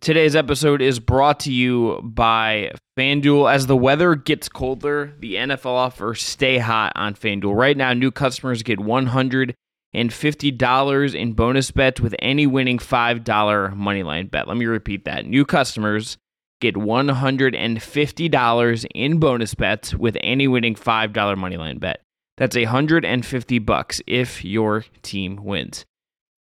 Today's 0.00 0.36
episode 0.36 0.82
is 0.82 1.00
brought 1.00 1.40
to 1.40 1.52
you 1.52 2.00
by 2.02 2.70
FanDuel. 2.98 3.52
As 3.52 3.66
the 3.66 3.76
weather 3.76 4.14
gets 4.14 4.48
colder, 4.48 5.14
the 5.18 5.34
NFL 5.34 5.66
offers 5.66 6.22
stay 6.22 6.58
hot 6.58 6.92
on 6.94 7.14
FanDuel. 7.14 7.56
Right 7.56 7.76
now, 7.76 7.92
new 7.92 8.12
customers 8.12 8.62
get 8.62 8.78
$150 9.96 11.14
in 11.14 11.32
bonus 11.32 11.70
bets 11.70 12.00
with 12.00 12.14
any 12.18 12.46
winning 12.46 12.78
$5 12.78 13.24
moneyline 13.24 14.30
bet. 14.30 14.46
Let 14.46 14.56
me 14.56 14.66
repeat 14.66 15.06
that. 15.06 15.26
New 15.26 15.44
customers 15.44 16.18
get 16.60 16.74
$150 16.74 18.86
in 18.94 19.18
bonus 19.18 19.54
bets 19.54 19.94
with 19.94 20.16
any 20.20 20.48
winning 20.48 20.74
$5 20.74 21.12
moneyline 21.12 21.80
bet. 21.80 22.02
That's 22.36 22.56
150 22.56 23.58
bucks 23.60 24.02
if 24.06 24.44
your 24.44 24.84
team 25.02 25.42
wins. 25.42 25.86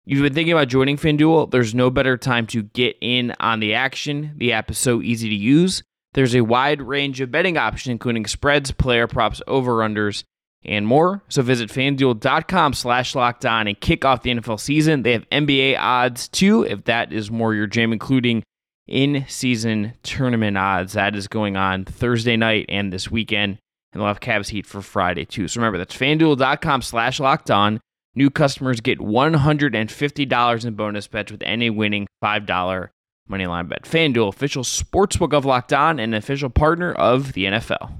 You've 0.04 0.22
been 0.22 0.34
thinking 0.34 0.52
about 0.52 0.68
joining 0.68 0.98
FanDuel? 0.98 1.50
There's 1.50 1.74
no 1.74 1.88
better 1.88 2.18
time 2.18 2.46
to 2.48 2.64
get 2.64 2.96
in 3.00 3.34
on 3.40 3.60
the 3.60 3.74
action. 3.74 4.34
The 4.36 4.52
app 4.52 4.70
is 4.70 4.78
so 4.78 5.00
easy 5.00 5.30
to 5.30 5.34
use. 5.34 5.82
There's 6.12 6.34
a 6.34 6.42
wide 6.42 6.82
range 6.82 7.20
of 7.20 7.30
betting 7.30 7.56
options, 7.56 7.92
including 7.92 8.26
spreads, 8.26 8.70
player 8.70 9.06
props, 9.06 9.40
over-unders, 9.46 10.25
and 10.64 10.87
more. 10.87 11.23
So 11.28 11.42
visit 11.42 11.71
fanduel.com 11.71 12.75
slash 12.75 13.14
locked 13.14 13.44
on 13.47 13.66
and 13.66 13.78
kick 13.78 14.04
off 14.04 14.23
the 14.23 14.35
NFL 14.35 14.61
season. 14.61 15.02
They 15.02 15.12
have 15.12 15.28
NBA 15.30 15.78
odds 15.78 16.28
too, 16.28 16.62
if 16.64 16.85
that 16.85 17.12
is 17.12 17.30
more 17.30 17.54
your 17.54 17.66
jam, 17.66 17.92
including 17.92 18.42
in-season 18.87 19.94
tournament 20.02 20.59
odds. 20.59 20.94
That 20.94 21.14
is 21.16 21.28
going 21.28 21.56
on 21.56 21.85
Thursday 21.85 22.37
night 22.37 22.66
and 22.68 22.92
this 22.92 23.11
weekend. 23.11 23.59
And 23.92 24.00
they'll 24.00 24.09
have 24.09 24.21
Cavs 24.21 24.49
Heat 24.49 24.66
for 24.66 24.83
Friday 24.83 25.25
too. 25.25 25.49
So 25.49 25.61
remember, 25.61 25.78
that's 25.78 25.97
fanduel.com 25.97 26.83
slash 26.83 27.21
locked 27.21 27.50
on. 27.50 27.80
New 28.16 28.30
customers 28.30 28.80
get 28.80 28.99
$150 28.99 30.64
in 30.64 30.75
bonus 30.75 31.09
bets 31.09 31.33
with 31.33 31.42
any 31.42 31.71
winning 31.71 32.06
$5 32.23 32.88
moneyline 33.30 33.68
bet. 33.68 33.83
FanDuel, 33.83 34.28
official 34.28 34.62
sportsbook 34.62 35.33
of 35.33 35.44
Locked 35.44 35.73
On 35.73 35.99
and 35.99 36.14
official 36.14 36.50
partner 36.50 36.92
of 36.92 37.33
the 37.33 37.44
NFL. 37.44 37.92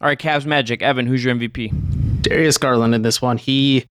All 0.00 0.08
right, 0.08 0.18
Cavs 0.18 0.46
Magic. 0.46 0.80
Evan, 0.80 1.06
who's 1.06 1.22
your 1.22 1.34
MVP? 1.34 2.22
Darius 2.22 2.56
Garland 2.56 2.94
in 2.94 3.02
this 3.02 3.20
one. 3.20 3.36
He 3.36 3.84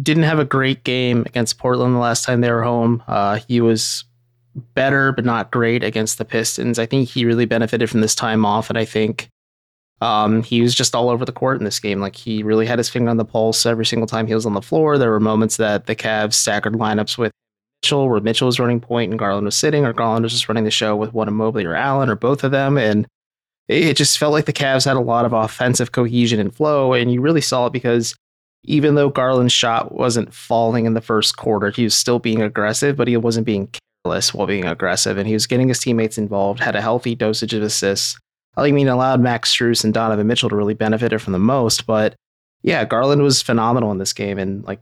didn't 0.00 0.22
have 0.22 0.38
a 0.38 0.44
great 0.44 0.82
game 0.82 1.24
against 1.26 1.58
Portland 1.58 1.94
the 1.94 1.98
last 1.98 2.24
time 2.24 2.40
they 2.40 2.50
were 2.50 2.62
home. 2.62 3.02
Uh, 3.06 3.38
he 3.46 3.60
was 3.60 4.04
better, 4.74 5.12
but 5.12 5.26
not 5.26 5.50
great 5.50 5.84
against 5.84 6.16
the 6.16 6.24
Pistons. 6.24 6.78
I 6.78 6.86
think 6.86 7.08
he 7.08 7.26
really 7.26 7.44
benefited 7.44 7.90
from 7.90 8.00
this 8.00 8.14
time 8.14 8.46
off, 8.46 8.70
and 8.70 8.78
I 8.78 8.86
think 8.86 9.28
um, 10.00 10.42
he 10.42 10.62
was 10.62 10.74
just 10.74 10.94
all 10.94 11.10
over 11.10 11.24
the 11.24 11.32
court 11.32 11.58
in 11.58 11.64
this 11.64 11.80
game. 11.80 12.00
Like 12.00 12.16
he 12.16 12.42
really 12.42 12.66
had 12.66 12.78
his 12.78 12.88
finger 12.88 13.10
on 13.10 13.18
the 13.18 13.24
pulse 13.24 13.66
every 13.66 13.86
single 13.86 14.06
time 14.06 14.26
he 14.26 14.34
was 14.34 14.46
on 14.46 14.54
the 14.54 14.62
floor. 14.62 14.96
There 14.96 15.10
were 15.10 15.20
moments 15.20 15.58
that 15.58 15.86
the 15.86 15.96
Cavs 15.96 16.34
staggered 16.34 16.74
lineups 16.74 17.18
with 17.18 17.32
Mitchell, 17.82 18.08
where 18.08 18.20
Mitchell 18.20 18.46
was 18.46 18.58
running 18.58 18.80
point 18.80 19.10
and 19.10 19.18
Garland 19.18 19.44
was 19.44 19.56
sitting, 19.56 19.84
or 19.84 19.92
Garland 19.92 20.22
was 20.22 20.32
just 20.32 20.48
running 20.48 20.64
the 20.64 20.70
show 20.70 20.96
with 20.96 21.12
one 21.12 21.28
of 21.28 21.34
Mobley 21.34 21.66
or 21.66 21.74
Allen, 21.74 22.08
or 22.08 22.16
both 22.16 22.42
of 22.42 22.52
them. 22.52 22.78
And 22.78 23.06
it 23.68 23.94
just 23.94 24.18
felt 24.18 24.32
like 24.32 24.46
the 24.46 24.52
Cavs 24.52 24.84
had 24.84 24.96
a 24.96 25.00
lot 25.00 25.24
of 25.24 25.32
offensive 25.32 25.92
cohesion 25.92 26.40
and 26.40 26.54
flow. 26.54 26.92
And 26.92 27.12
you 27.12 27.20
really 27.20 27.40
saw 27.40 27.66
it 27.66 27.72
because 27.72 28.14
even 28.64 28.94
though 28.94 29.08
Garland's 29.08 29.52
shot 29.52 29.92
wasn't 29.92 30.32
falling 30.32 30.86
in 30.86 30.94
the 30.94 31.00
first 31.00 31.36
quarter, 31.36 31.70
he 31.70 31.84
was 31.84 31.94
still 31.94 32.18
being 32.18 32.42
aggressive, 32.42 32.96
but 32.96 33.08
he 33.08 33.16
wasn't 33.16 33.46
being 33.46 33.68
careless 34.04 34.32
while 34.32 34.46
being 34.46 34.64
aggressive. 34.64 35.18
And 35.18 35.26
he 35.26 35.34
was 35.34 35.46
getting 35.46 35.68
his 35.68 35.78
teammates 35.78 36.18
involved, 36.18 36.60
had 36.60 36.76
a 36.76 36.80
healthy 36.80 37.14
dosage 37.14 37.54
of 37.54 37.62
assists 37.62 38.16
I 38.56 38.70
mean, 38.72 38.88
allowed 38.88 39.20
Max 39.20 39.54
Strus 39.54 39.84
and 39.84 39.92
Donovan 39.92 40.26
Mitchell 40.26 40.48
to 40.48 40.56
really 40.56 40.74
benefit 40.74 41.12
it 41.12 41.18
from 41.18 41.32
the 41.32 41.38
most. 41.38 41.86
But 41.86 42.14
yeah, 42.62 42.84
Garland 42.84 43.22
was 43.22 43.42
phenomenal 43.42 43.90
in 43.92 43.98
this 43.98 44.12
game. 44.12 44.38
And 44.38 44.64
like 44.64 44.80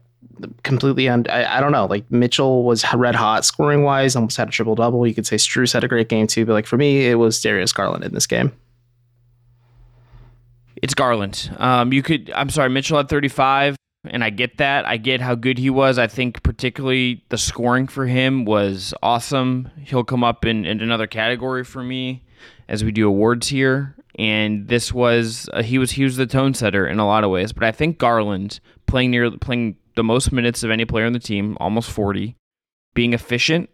completely 0.63 1.09
un- 1.09 1.27
I, 1.29 1.57
I 1.57 1.59
don't 1.59 1.71
know. 1.71 1.85
Like 1.85 2.09
Mitchell 2.09 2.63
was 2.63 2.85
red 2.93 3.15
hot 3.15 3.45
scoring 3.45 3.83
wise, 3.83 4.15
almost 4.15 4.37
had 4.37 4.47
a 4.47 4.51
triple 4.51 4.75
double. 4.75 5.05
You 5.05 5.13
could 5.13 5.27
say 5.27 5.35
Strus 5.35 5.73
had 5.73 5.83
a 5.83 5.87
great 5.87 6.09
game 6.09 6.27
too, 6.27 6.45
but 6.45 6.53
like 6.53 6.67
for 6.67 6.77
me, 6.77 7.07
it 7.07 7.15
was 7.15 7.41
Darius 7.41 7.73
Garland 7.73 8.03
in 8.03 8.13
this 8.13 8.27
game. 8.27 8.51
It's 10.81 10.93
Garland. 10.93 11.51
Um, 11.57 11.93
you 11.93 12.03
could. 12.03 12.31
I'm 12.35 12.49
sorry, 12.49 12.69
Mitchell 12.69 12.97
had 12.97 13.09
35, 13.09 13.75
and 14.07 14.23
I 14.23 14.29
get 14.29 14.57
that. 14.57 14.85
I 14.85 14.97
get 14.97 15.21
how 15.21 15.35
good 15.35 15.57
he 15.57 15.69
was. 15.69 15.97
I 15.97 16.07
think 16.07 16.43
particularly 16.43 17.23
the 17.29 17.37
scoring 17.37 17.87
for 17.87 18.05
him 18.05 18.45
was 18.45 18.93
awesome. 19.01 19.69
He'll 19.83 20.03
come 20.03 20.23
up 20.23 20.45
in, 20.45 20.65
in 20.65 20.81
another 20.81 21.07
category 21.07 21.63
for 21.63 21.83
me 21.83 22.23
as 22.67 22.83
we 22.83 22.91
do 22.91 23.07
awards 23.07 23.47
here. 23.47 23.95
And 24.17 24.67
this 24.67 24.93
was 24.93 25.49
uh, 25.53 25.61
he 25.61 25.77
was 25.77 25.91
he 25.91 26.03
was 26.03 26.17
the 26.17 26.25
tone 26.25 26.53
setter 26.53 26.87
in 26.87 26.99
a 26.99 27.05
lot 27.05 27.23
of 27.23 27.31
ways. 27.31 27.51
But 27.51 27.63
I 27.63 27.71
think 27.71 27.97
Garland 27.97 28.59
playing 28.85 29.11
near 29.11 29.31
playing 29.31 29.77
the 29.95 30.03
most 30.03 30.31
minutes 30.31 30.63
of 30.63 30.71
any 30.71 30.85
player 30.85 31.05
on 31.05 31.13
the 31.13 31.19
team, 31.19 31.57
almost 31.59 31.89
40, 31.89 32.35
being 32.93 33.13
efficient, 33.13 33.69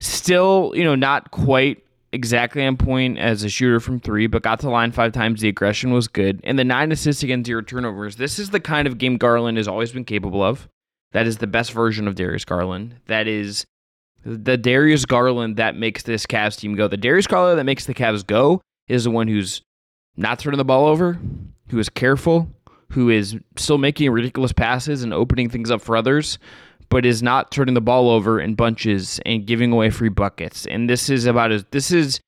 still 0.00 0.72
you 0.74 0.84
know 0.84 0.94
not 0.94 1.30
quite 1.30 1.83
exactly 2.14 2.64
on 2.64 2.76
point 2.76 3.18
as 3.18 3.42
a 3.42 3.48
shooter 3.48 3.80
from 3.80 4.00
three, 4.00 4.26
but 4.26 4.42
got 4.42 4.60
to 4.60 4.66
the 4.66 4.72
line 4.72 4.92
five 4.92 5.12
times. 5.12 5.40
The 5.40 5.48
aggression 5.48 5.92
was 5.92 6.08
good. 6.08 6.40
And 6.44 6.58
the 6.58 6.64
nine 6.64 6.92
assists 6.92 7.22
against 7.22 7.46
zero 7.46 7.60
turnovers. 7.60 8.16
This 8.16 8.38
is 8.38 8.50
the 8.50 8.60
kind 8.60 8.86
of 8.86 8.98
game 8.98 9.16
Garland 9.16 9.58
has 9.58 9.68
always 9.68 9.92
been 9.92 10.04
capable 10.04 10.42
of. 10.42 10.68
That 11.12 11.26
is 11.26 11.38
the 11.38 11.46
best 11.46 11.72
version 11.72 12.08
of 12.08 12.14
Darius 12.14 12.44
Garland. 12.44 12.96
That 13.06 13.28
is 13.28 13.66
the 14.24 14.56
Darius 14.56 15.04
Garland 15.04 15.56
that 15.56 15.76
makes 15.76 16.02
this 16.04 16.26
Cavs 16.26 16.58
team 16.58 16.74
go. 16.74 16.88
The 16.88 16.96
Darius 16.96 17.26
Garland 17.26 17.58
that 17.58 17.64
makes 17.64 17.84
the 17.86 17.94
Cavs 17.94 18.26
go 18.26 18.60
is 18.88 19.04
the 19.04 19.10
one 19.10 19.28
who's 19.28 19.62
not 20.16 20.38
turning 20.38 20.58
the 20.58 20.64
ball 20.64 20.86
over, 20.86 21.18
who 21.68 21.78
is 21.78 21.88
careful, 21.88 22.48
who 22.92 23.10
is 23.10 23.36
still 23.56 23.78
making 23.78 24.10
ridiculous 24.10 24.52
passes 24.52 25.02
and 25.02 25.12
opening 25.12 25.50
things 25.50 25.70
up 25.70 25.82
for 25.82 25.96
others, 25.96 26.38
but 26.94 27.04
is 27.04 27.24
not 27.24 27.50
turning 27.50 27.74
the 27.74 27.80
ball 27.80 28.08
over 28.08 28.38
in 28.40 28.54
bunches 28.54 29.18
and 29.26 29.44
giving 29.44 29.72
away 29.72 29.90
free 29.90 30.08
buckets. 30.08 30.64
And 30.64 30.88
this 30.88 31.10
is 31.10 31.26
about 31.26 31.50
as 31.50 31.64
this 31.72 31.90
is 31.90 32.20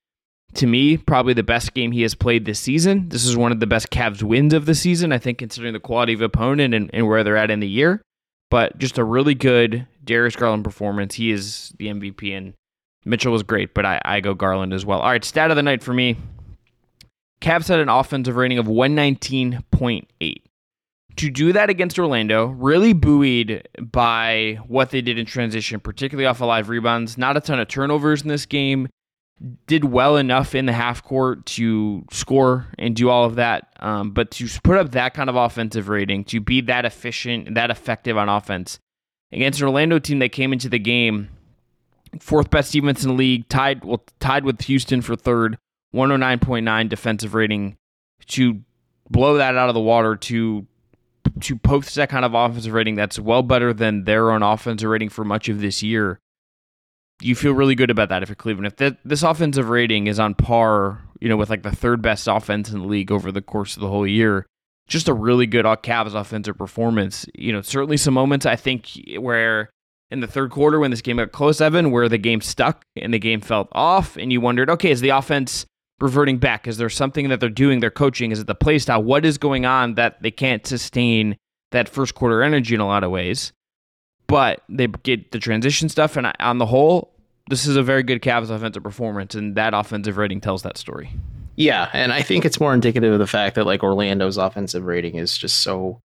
to 0.54 0.66
me 0.66 0.96
probably 0.96 1.34
the 1.34 1.44
best 1.44 1.72
game 1.72 1.92
he 1.92 2.02
has 2.02 2.16
played 2.16 2.46
this 2.46 2.58
season. 2.58 3.08
This 3.08 3.24
is 3.24 3.36
one 3.36 3.52
of 3.52 3.60
the 3.60 3.68
best 3.68 3.90
Cavs 3.90 4.24
wins 4.24 4.52
of 4.52 4.66
the 4.66 4.74
season, 4.74 5.12
I 5.12 5.18
think, 5.18 5.38
considering 5.38 5.72
the 5.72 5.78
quality 5.78 6.14
of 6.14 6.20
opponent 6.20 6.74
and, 6.74 6.90
and 6.92 7.06
where 7.06 7.22
they're 7.22 7.36
at 7.36 7.52
in 7.52 7.60
the 7.60 7.68
year. 7.68 8.02
But 8.50 8.76
just 8.76 8.98
a 8.98 9.04
really 9.04 9.36
good 9.36 9.86
Darius 10.02 10.34
Garland 10.34 10.64
performance. 10.64 11.14
He 11.14 11.30
is 11.30 11.72
the 11.78 11.86
MVP, 11.86 12.36
and 12.36 12.54
Mitchell 13.04 13.30
was 13.30 13.44
great, 13.44 13.72
but 13.72 13.86
I, 13.86 14.00
I 14.04 14.18
go 14.18 14.34
Garland 14.34 14.72
as 14.72 14.84
well. 14.84 14.98
All 14.98 15.10
right, 15.10 15.24
stat 15.24 15.52
of 15.52 15.56
the 15.56 15.62
night 15.62 15.84
for 15.84 15.94
me. 15.94 16.16
Cavs 17.40 17.68
had 17.68 17.78
an 17.78 17.88
offensive 17.88 18.34
rating 18.34 18.58
of 18.58 18.66
119.8 18.66 20.45
to 21.16 21.30
do 21.30 21.52
that 21.52 21.70
against 21.70 21.98
Orlando, 21.98 22.46
really 22.46 22.92
buoyed 22.92 23.66
by 23.80 24.58
what 24.66 24.90
they 24.90 25.00
did 25.00 25.18
in 25.18 25.26
transition, 25.26 25.80
particularly 25.80 26.26
off 26.26 26.40
of 26.40 26.48
live 26.48 26.68
rebounds. 26.68 27.16
Not 27.16 27.36
a 27.36 27.40
ton 27.40 27.58
of 27.60 27.68
turnovers 27.68 28.22
in 28.22 28.28
this 28.28 28.46
game. 28.46 28.88
Did 29.66 29.84
well 29.84 30.16
enough 30.16 30.54
in 30.54 30.64
the 30.64 30.72
half 30.72 31.02
court 31.02 31.44
to 31.46 32.04
score 32.10 32.68
and 32.78 32.96
do 32.96 33.10
all 33.10 33.24
of 33.24 33.34
that. 33.34 33.72
Um, 33.80 34.12
but 34.12 34.30
to 34.32 34.48
put 34.62 34.78
up 34.78 34.92
that 34.92 35.12
kind 35.12 35.28
of 35.28 35.36
offensive 35.36 35.88
rating, 35.88 36.24
to 36.24 36.40
be 36.40 36.62
that 36.62 36.86
efficient, 36.86 37.54
that 37.54 37.70
effective 37.70 38.16
on 38.16 38.30
offense 38.30 38.78
against 39.32 39.60
an 39.60 39.66
Orlando 39.66 39.98
team 39.98 40.20
that 40.20 40.32
came 40.32 40.52
into 40.52 40.70
the 40.70 40.78
game 40.78 41.28
fourth 42.20 42.50
best 42.50 42.72
defense 42.72 43.02
in 43.04 43.10
the 43.10 43.14
league, 43.14 43.48
tied 43.48 43.84
well 43.84 44.02
tied 44.20 44.44
with 44.44 44.62
Houston 44.62 45.02
for 45.02 45.16
third, 45.16 45.58
109.9 45.94 46.88
defensive 46.88 47.34
rating. 47.34 47.76
To 48.28 48.62
blow 49.08 49.36
that 49.36 49.56
out 49.56 49.68
of 49.68 49.74
the 49.74 49.80
water 49.80 50.16
to 50.16 50.66
to 51.40 51.56
post 51.56 51.94
that 51.96 52.08
kind 52.08 52.24
of 52.24 52.34
offensive 52.34 52.72
rating 52.72 52.94
that's 52.94 53.18
well 53.18 53.42
better 53.42 53.72
than 53.72 54.04
their 54.04 54.30
own 54.30 54.42
offensive 54.42 54.88
rating 54.88 55.08
for 55.08 55.24
much 55.24 55.48
of 55.48 55.60
this 55.60 55.82
year, 55.82 56.18
you 57.20 57.34
feel 57.34 57.52
really 57.52 57.74
good 57.74 57.90
about 57.90 58.08
that 58.08 58.22
if 58.22 58.28
you're 58.28 58.36
Cleveland. 58.36 58.74
If 58.78 58.96
this 59.04 59.22
offensive 59.22 59.68
rating 59.68 60.06
is 60.06 60.18
on 60.18 60.34
par, 60.34 61.02
you 61.20 61.28
know, 61.28 61.36
with 61.36 61.50
like 61.50 61.62
the 61.62 61.74
third 61.74 62.02
best 62.02 62.28
offense 62.28 62.70
in 62.70 62.80
the 62.80 62.86
league 62.86 63.10
over 63.10 63.32
the 63.32 63.42
course 63.42 63.76
of 63.76 63.80
the 63.80 63.88
whole 63.88 64.06
year, 64.06 64.46
just 64.86 65.08
a 65.08 65.14
really 65.14 65.46
good 65.46 65.64
Cavs 65.64 66.14
offensive 66.14 66.56
performance. 66.56 67.26
You 67.34 67.52
know, 67.52 67.62
certainly 67.62 67.96
some 67.96 68.14
moments 68.14 68.46
I 68.46 68.56
think 68.56 68.90
where 69.18 69.70
in 70.10 70.20
the 70.20 70.26
third 70.26 70.50
quarter 70.50 70.78
when 70.78 70.90
this 70.90 71.02
game 71.02 71.16
got 71.16 71.32
close, 71.32 71.60
Evan, 71.60 71.90
where 71.90 72.08
the 72.08 72.18
game 72.18 72.40
stuck 72.40 72.82
and 72.94 73.12
the 73.12 73.18
game 73.18 73.40
felt 73.40 73.68
off, 73.72 74.16
and 74.16 74.32
you 74.32 74.40
wondered, 74.40 74.70
okay, 74.70 74.90
is 74.90 75.00
the 75.00 75.08
offense 75.10 75.66
reverting 76.00 76.38
back? 76.38 76.66
Is 76.66 76.76
there 76.76 76.90
something 76.90 77.28
that 77.28 77.40
they're 77.40 77.48
doing, 77.48 77.80
they're 77.80 77.90
coaching? 77.90 78.30
Is 78.30 78.40
it 78.40 78.46
the 78.46 78.54
play 78.54 78.78
style? 78.78 79.02
What 79.02 79.24
is 79.24 79.38
going 79.38 79.64
on 79.64 79.94
that 79.94 80.22
they 80.22 80.30
can't 80.30 80.66
sustain 80.66 81.36
that 81.72 81.88
first 81.88 82.14
quarter 82.14 82.42
energy 82.42 82.74
in 82.74 82.80
a 82.80 82.86
lot 82.86 83.04
of 83.04 83.10
ways? 83.10 83.52
But 84.26 84.62
they 84.68 84.88
get 84.88 85.30
the 85.30 85.38
transition 85.38 85.88
stuff, 85.88 86.16
and 86.16 86.32
on 86.40 86.58
the 86.58 86.66
whole, 86.66 87.14
this 87.48 87.66
is 87.66 87.76
a 87.76 87.82
very 87.82 88.02
good 88.02 88.22
Cavs 88.22 88.50
offensive 88.50 88.82
performance, 88.82 89.34
and 89.34 89.54
that 89.54 89.72
offensive 89.72 90.16
rating 90.16 90.40
tells 90.40 90.62
that 90.62 90.76
story. 90.76 91.10
Yeah, 91.54 91.88
and 91.92 92.12
I 92.12 92.22
think 92.22 92.44
it's 92.44 92.60
more 92.60 92.74
indicative 92.74 93.12
of 93.12 93.18
the 93.18 93.26
fact 93.26 93.54
that 93.54 93.66
like 93.66 93.82
Orlando's 93.82 94.36
offensive 94.36 94.84
rating 94.84 95.14
is 95.14 95.38
just 95.38 95.62
so 95.62 96.00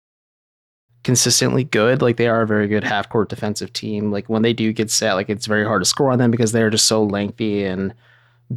consistently 1.03 1.63
good. 1.63 2.01
Like 2.01 2.17
they 2.17 2.27
are 2.27 2.41
a 2.41 2.47
very 2.47 2.67
good 2.67 2.83
half 2.83 3.09
court 3.09 3.29
defensive 3.29 3.73
team. 3.73 4.11
Like 4.11 4.27
when 4.27 4.41
they 4.41 4.53
do 4.53 4.71
get 4.73 4.91
set, 4.91 5.13
like 5.13 5.29
it's 5.29 5.47
very 5.47 5.65
hard 5.65 5.81
to 5.81 5.85
score 5.85 6.11
on 6.11 6.19
them 6.19 6.29
because 6.29 6.51
they're 6.51 6.69
just 6.69 6.85
so 6.85 7.03
lengthy 7.03 7.63
and 7.63 7.93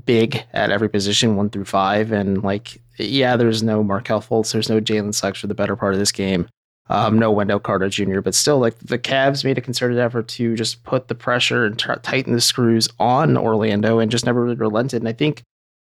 big 0.04 0.44
at 0.52 0.70
every 0.70 0.88
position, 0.88 1.36
one 1.36 1.50
through 1.50 1.64
five. 1.64 2.12
And 2.12 2.42
like, 2.42 2.80
yeah, 2.98 3.36
there's 3.36 3.62
no 3.62 3.82
Markelle 3.82 4.22
Fultz, 4.22 4.52
there's 4.52 4.68
no 4.68 4.80
Jalen 4.80 5.14
Suggs 5.14 5.40
for 5.40 5.46
the 5.46 5.54
better 5.54 5.76
part 5.76 5.92
of 5.92 5.98
this 5.98 6.12
game. 6.12 6.48
Um, 6.88 7.18
no 7.18 7.30
Wendell 7.30 7.60
Carter 7.60 7.88
Jr., 7.88 8.20
but 8.20 8.34
still, 8.34 8.58
like 8.58 8.78
the 8.78 8.98
Cavs 8.98 9.44
made 9.44 9.56
a 9.56 9.62
concerted 9.62 9.98
effort 9.98 10.28
to 10.28 10.56
just 10.56 10.82
put 10.82 11.08
the 11.08 11.14
pressure 11.14 11.64
and 11.64 11.78
t- 11.78 11.88
tighten 12.02 12.32
the 12.32 12.40
screws 12.40 12.88
on 12.98 13.36
Orlando 13.38 13.98
and 13.98 14.10
just 14.10 14.26
never 14.26 14.42
really 14.42 14.56
relented. 14.56 15.00
And 15.00 15.08
I 15.08 15.12
think 15.12 15.42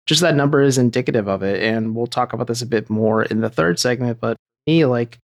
just 0.08 0.22
that 0.22 0.36
number 0.36 0.62
is 0.62 0.78
indicative 0.78 1.28
of 1.28 1.44
it. 1.44 1.62
And 1.62 1.94
we'll 1.94 2.08
talk 2.08 2.34
about 2.34 2.48
this 2.48 2.62
a 2.62 2.66
bit 2.66 2.90
more 2.90 3.24
in 3.24 3.42
the 3.42 3.50
third 3.50 3.78
segment. 3.80 4.20
But 4.20 4.38
me, 4.66 4.86
like 4.86 5.20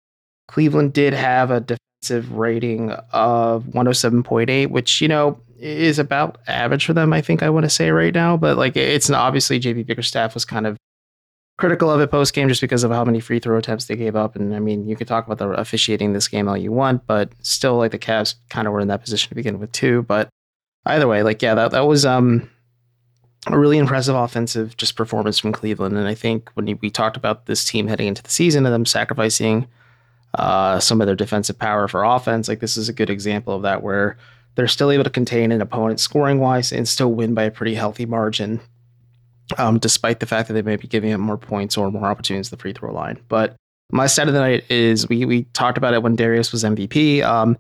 Cleveland 0.48 0.94
did 0.94 1.14
have 1.14 1.52
a 1.52 1.62
defensive 1.62 2.34
rating 2.34 2.92
of 2.92 3.64
107.8, 3.66 4.72
which, 4.72 5.00
you 5.00 5.08
know, 5.08 5.40
is 5.62 6.00
about 6.00 6.40
average 6.48 6.86
for 6.86 6.94
them, 6.94 7.14
I 7.14 7.22
think 7.22 7.44
I 7.44 7.50
want 7.50 7.66
to 7.66 7.70
say 7.70 7.92
right 7.92 8.14
now. 8.14 8.38
But 8.38 8.58
like 8.58 8.76
it's 8.76 9.10
obviously 9.10 9.60
JB 9.60 9.86
Bickerstaff 9.86 10.34
was 10.34 10.46
kind 10.46 10.66
of 10.68 10.78
critical 11.58 11.92
of 11.92 12.02
it 12.02 12.10
post 12.10 12.34
game 12.34 12.48
just 12.48 12.62
because 12.62 12.84
of 12.84 12.92
how 12.92 13.06
many 13.06 13.20
free 13.20 13.40
throw 13.40 13.58
attempts 13.58 13.86
they 13.86 13.96
gave 13.96 14.16
up. 14.16 14.36
And 14.36 14.56
I 14.56 14.60
mean, 14.60 14.88
you 14.88 14.96
could 14.96 15.08
talk 15.08 15.26
about 15.26 15.38
the 15.38 15.50
officiating 15.50 16.14
this 16.14 16.28
game 16.28 16.48
all 16.48 16.58
you 16.58 16.72
want, 16.72 17.06
but 17.06 17.34
still 17.42 17.78
like 17.78 17.92
the 17.92 18.00
Cavs 18.00 18.36
kind 18.50 18.68
of 18.68 18.74
were 18.74 18.80
in 18.80 18.88
that 18.88 19.02
position 19.02 19.30
to 19.30 19.36
begin 19.36 19.60
with 19.60 19.72
too. 19.72 20.04
But 20.04 20.30
either 20.86 21.08
way, 21.08 21.22
like 21.22 21.42
yeah, 21.42 21.56
that 21.56 21.72
that 21.72 21.86
was 21.86 22.06
um 22.06 22.50
a 23.48 23.58
really 23.58 23.78
impressive 23.78 24.16
offensive 24.16 24.78
just 24.78 24.96
performance 24.96 25.40
from 25.40 25.52
Cleveland. 25.52 25.98
And 25.98 26.08
I 26.08 26.14
think 26.14 26.50
when 26.54 26.78
we 26.82 26.90
talked 26.90 27.18
about 27.18 27.46
this 27.46 27.66
team 27.66 27.88
heading 27.88 28.08
into 28.08 28.24
the 28.24 28.30
season 28.30 28.66
and 28.66 28.74
them 28.74 28.86
sacrificing 28.86 29.68
uh, 30.36 30.80
some 30.80 31.02
of 31.02 31.08
their 31.08 31.16
defensive 31.16 31.58
power 31.58 31.88
for 31.88 32.04
offense, 32.04 32.48
like 32.48 32.60
this 32.60 32.78
is 32.78 32.88
a 32.88 32.94
good 32.94 33.10
example 33.10 33.56
of 33.56 33.64
that 33.64 33.82
where 33.82 34.18
they're 34.56 34.68
still 34.68 34.92
able 34.92 35.04
to 35.04 35.10
contain 35.10 35.52
an 35.52 35.62
opponent 35.62 36.00
scoring 36.00 36.40
wise 36.40 36.72
and 36.72 36.88
still 36.88 37.12
win 37.14 37.34
by 37.34 37.44
a 37.44 37.52
pretty 37.52 37.76
healthy 37.76 38.06
margin, 38.06 38.60
um, 39.58 39.80
despite 39.80 40.20
the 40.20 40.26
fact 40.26 40.48
that 40.48 40.54
they 40.54 40.62
may 40.62 40.76
be 40.76 40.88
giving 40.88 41.14
up 41.14 41.20
more 41.20 41.38
points 41.38 41.78
or 41.78 41.92
more 41.92 42.06
opportunities 42.06 42.50
to 42.50 42.56
the 42.56 42.62
free 42.62 42.74
throw 42.74 42.94
line. 42.94 43.20
But 43.28 43.56
my 43.92 44.08
stat 44.08 44.28
of 44.28 44.34
the 44.34 44.40
night 44.40 44.70
is 44.70 45.08
we 45.10 45.26
we 45.26 45.44
talked 45.54 45.78
about 45.78 45.94
it 45.94 46.04
when 46.04 46.16
Darius 46.16 46.52
was 46.52 46.64
MVP. 46.64 47.24
Um, 47.24 47.58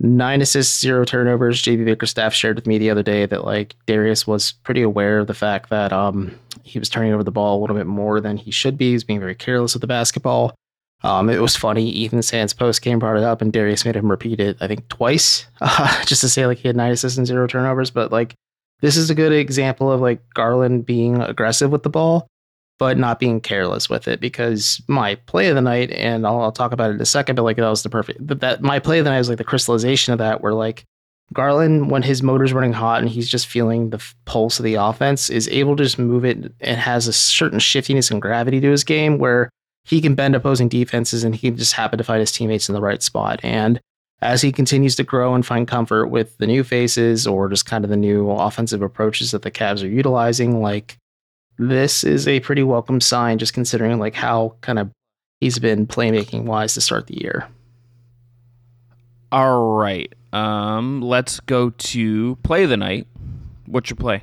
nine 0.00 0.40
assists, 0.40 0.80
zero 0.80 1.04
turnovers. 1.04 1.62
JB 1.62 1.84
Bickerstaff 1.84 2.34
shared 2.34 2.56
with 2.56 2.66
me 2.66 2.78
the 2.78 2.90
other 2.90 3.02
day 3.02 3.26
that 3.26 3.44
like 3.44 3.74
Darius 3.86 4.26
was 4.26 4.52
pretty 4.52 4.82
aware 4.82 5.18
of 5.20 5.26
the 5.26 5.34
fact 5.34 5.70
that 5.70 5.92
um, 5.92 6.38
he 6.62 6.78
was 6.78 6.88
turning 6.88 7.12
over 7.12 7.24
the 7.24 7.30
ball 7.30 7.58
a 7.58 7.60
little 7.60 7.76
bit 7.76 7.86
more 7.86 8.20
than 8.20 8.36
he 8.36 8.50
should 8.50 8.76
be. 8.76 8.88
He 8.88 8.92
was 8.94 9.04
being 9.04 9.20
very 9.20 9.34
careless 9.34 9.74
with 9.74 9.80
the 9.80 9.86
basketball. 9.86 10.54
Um, 11.02 11.30
it 11.30 11.40
was 11.40 11.54
funny. 11.54 11.88
Ethan 11.88 12.22
Sands 12.22 12.52
post 12.52 12.82
game 12.82 12.98
brought 12.98 13.16
it 13.16 13.22
up, 13.22 13.40
and 13.40 13.52
Darius 13.52 13.84
made 13.84 13.96
him 13.96 14.10
repeat 14.10 14.40
it. 14.40 14.56
I 14.60 14.66
think 14.66 14.88
twice, 14.88 15.46
uh, 15.60 16.04
just 16.04 16.22
to 16.22 16.28
say 16.28 16.46
like 16.46 16.58
he 16.58 16.68
had 16.68 16.76
nine 16.76 16.92
assists 16.92 17.18
and 17.18 17.26
zero 17.26 17.46
turnovers. 17.46 17.90
But 17.90 18.10
like 18.10 18.34
this 18.80 18.96
is 18.96 19.10
a 19.10 19.14
good 19.14 19.32
example 19.32 19.92
of 19.92 20.00
like 20.00 20.20
Garland 20.34 20.86
being 20.86 21.20
aggressive 21.20 21.70
with 21.70 21.84
the 21.84 21.90
ball, 21.90 22.26
but 22.78 22.98
not 22.98 23.20
being 23.20 23.40
careless 23.40 23.88
with 23.88 24.08
it. 24.08 24.20
Because 24.20 24.82
my 24.88 25.14
play 25.14 25.48
of 25.48 25.54
the 25.54 25.60
night, 25.60 25.90
and 25.92 26.26
I'll, 26.26 26.40
I'll 26.40 26.52
talk 26.52 26.72
about 26.72 26.90
it 26.90 26.94
in 26.94 27.00
a 27.00 27.06
second, 27.06 27.36
but 27.36 27.44
like 27.44 27.56
that 27.56 27.68
was 27.68 27.84
the 27.84 27.90
perfect. 27.90 28.26
That, 28.26 28.40
that 28.40 28.62
my 28.62 28.80
play 28.80 28.98
of 28.98 29.04
the 29.04 29.10
night 29.10 29.18
was 29.18 29.28
like 29.28 29.38
the 29.38 29.44
crystallization 29.44 30.12
of 30.12 30.18
that, 30.18 30.40
where 30.40 30.54
like 30.54 30.84
Garland, 31.32 31.90
when 31.90 32.02
his 32.02 32.22
motor's 32.22 32.52
running 32.52 32.72
hot 32.72 33.00
and 33.00 33.08
he's 33.08 33.28
just 33.28 33.46
feeling 33.46 33.90
the 33.90 34.04
pulse 34.24 34.58
of 34.58 34.64
the 34.64 34.74
offense, 34.74 35.30
is 35.30 35.48
able 35.48 35.76
to 35.76 35.84
just 35.84 35.98
move 35.98 36.24
it 36.24 36.52
and 36.60 36.80
has 36.80 37.06
a 37.06 37.12
certain 37.12 37.58
shiftiness 37.60 38.10
and 38.10 38.22
gravity 38.22 38.60
to 38.60 38.70
his 38.70 38.82
game 38.82 39.18
where 39.18 39.50
he 39.88 40.00
can 40.00 40.14
bend 40.14 40.34
opposing 40.34 40.68
defenses 40.68 41.24
and 41.24 41.34
he 41.34 41.48
can 41.48 41.56
just 41.56 41.72
happen 41.72 41.96
to 41.96 42.04
find 42.04 42.20
his 42.20 42.30
teammates 42.30 42.68
in 42.68 42.74
the 42.74 42.80
right 42.80 43.02
spot. 43.02 43.40
And 43.42 43.80
as 44.20 44.42
he 44.42 44.52
continues 44.52 44.96
to 44.96 45.04
grow 45.04 45.34
and 45.34 45.46
find 45.46 45.66
comfort 45.66 46.08
with 46.08 46.36
the 46.38 46.46
new 46.46 46.62
faces 46.62 47.26
or 47.26 47.48
just 47.48 47.66
kind 47.66 47.84
of 47.84 47.90
the 47.90 47.96
new 47.96 48.30
offensive 48.30 48.82
approaches 48.82 49.30
that 49.30 49.42
the 49.42 49.50
Cavs 49.50 49.82
are 49.82 49.88
utilizing, 49.88 50.60
like 50.60 50.98
this 51.56 52.04
is 52.04 52.28
a 52.28 52.40
pretty 52.40 52.62
welcome 52.62 53.00
sign, 53.00 53.38
just 53.38 53.54
considering 53.54 53.98
like 53.98 54.14
how 54.14 54.56
kind 54.60 54.78
of 54.78 54.90
he's 55.40 55.58
been 55.58 55.86
playmaking 55.86 56.44
wise 56.44 56.74
to 56.74 56.80
start 56.80 57.06
the 57.06 57.20
year. 57.20 57.48
All 59.32 59.76
right. 59.76 60.12
Um, 60.32 61.00
let's 61.00 61.40
go 61.40 61.70
to 61.70 62.36
play 62.42 62.66
the 62.66 62.76
night. 62.76 63.06
What's 63.66 63.88
your 63.88 63.96
play? 63.96 64.22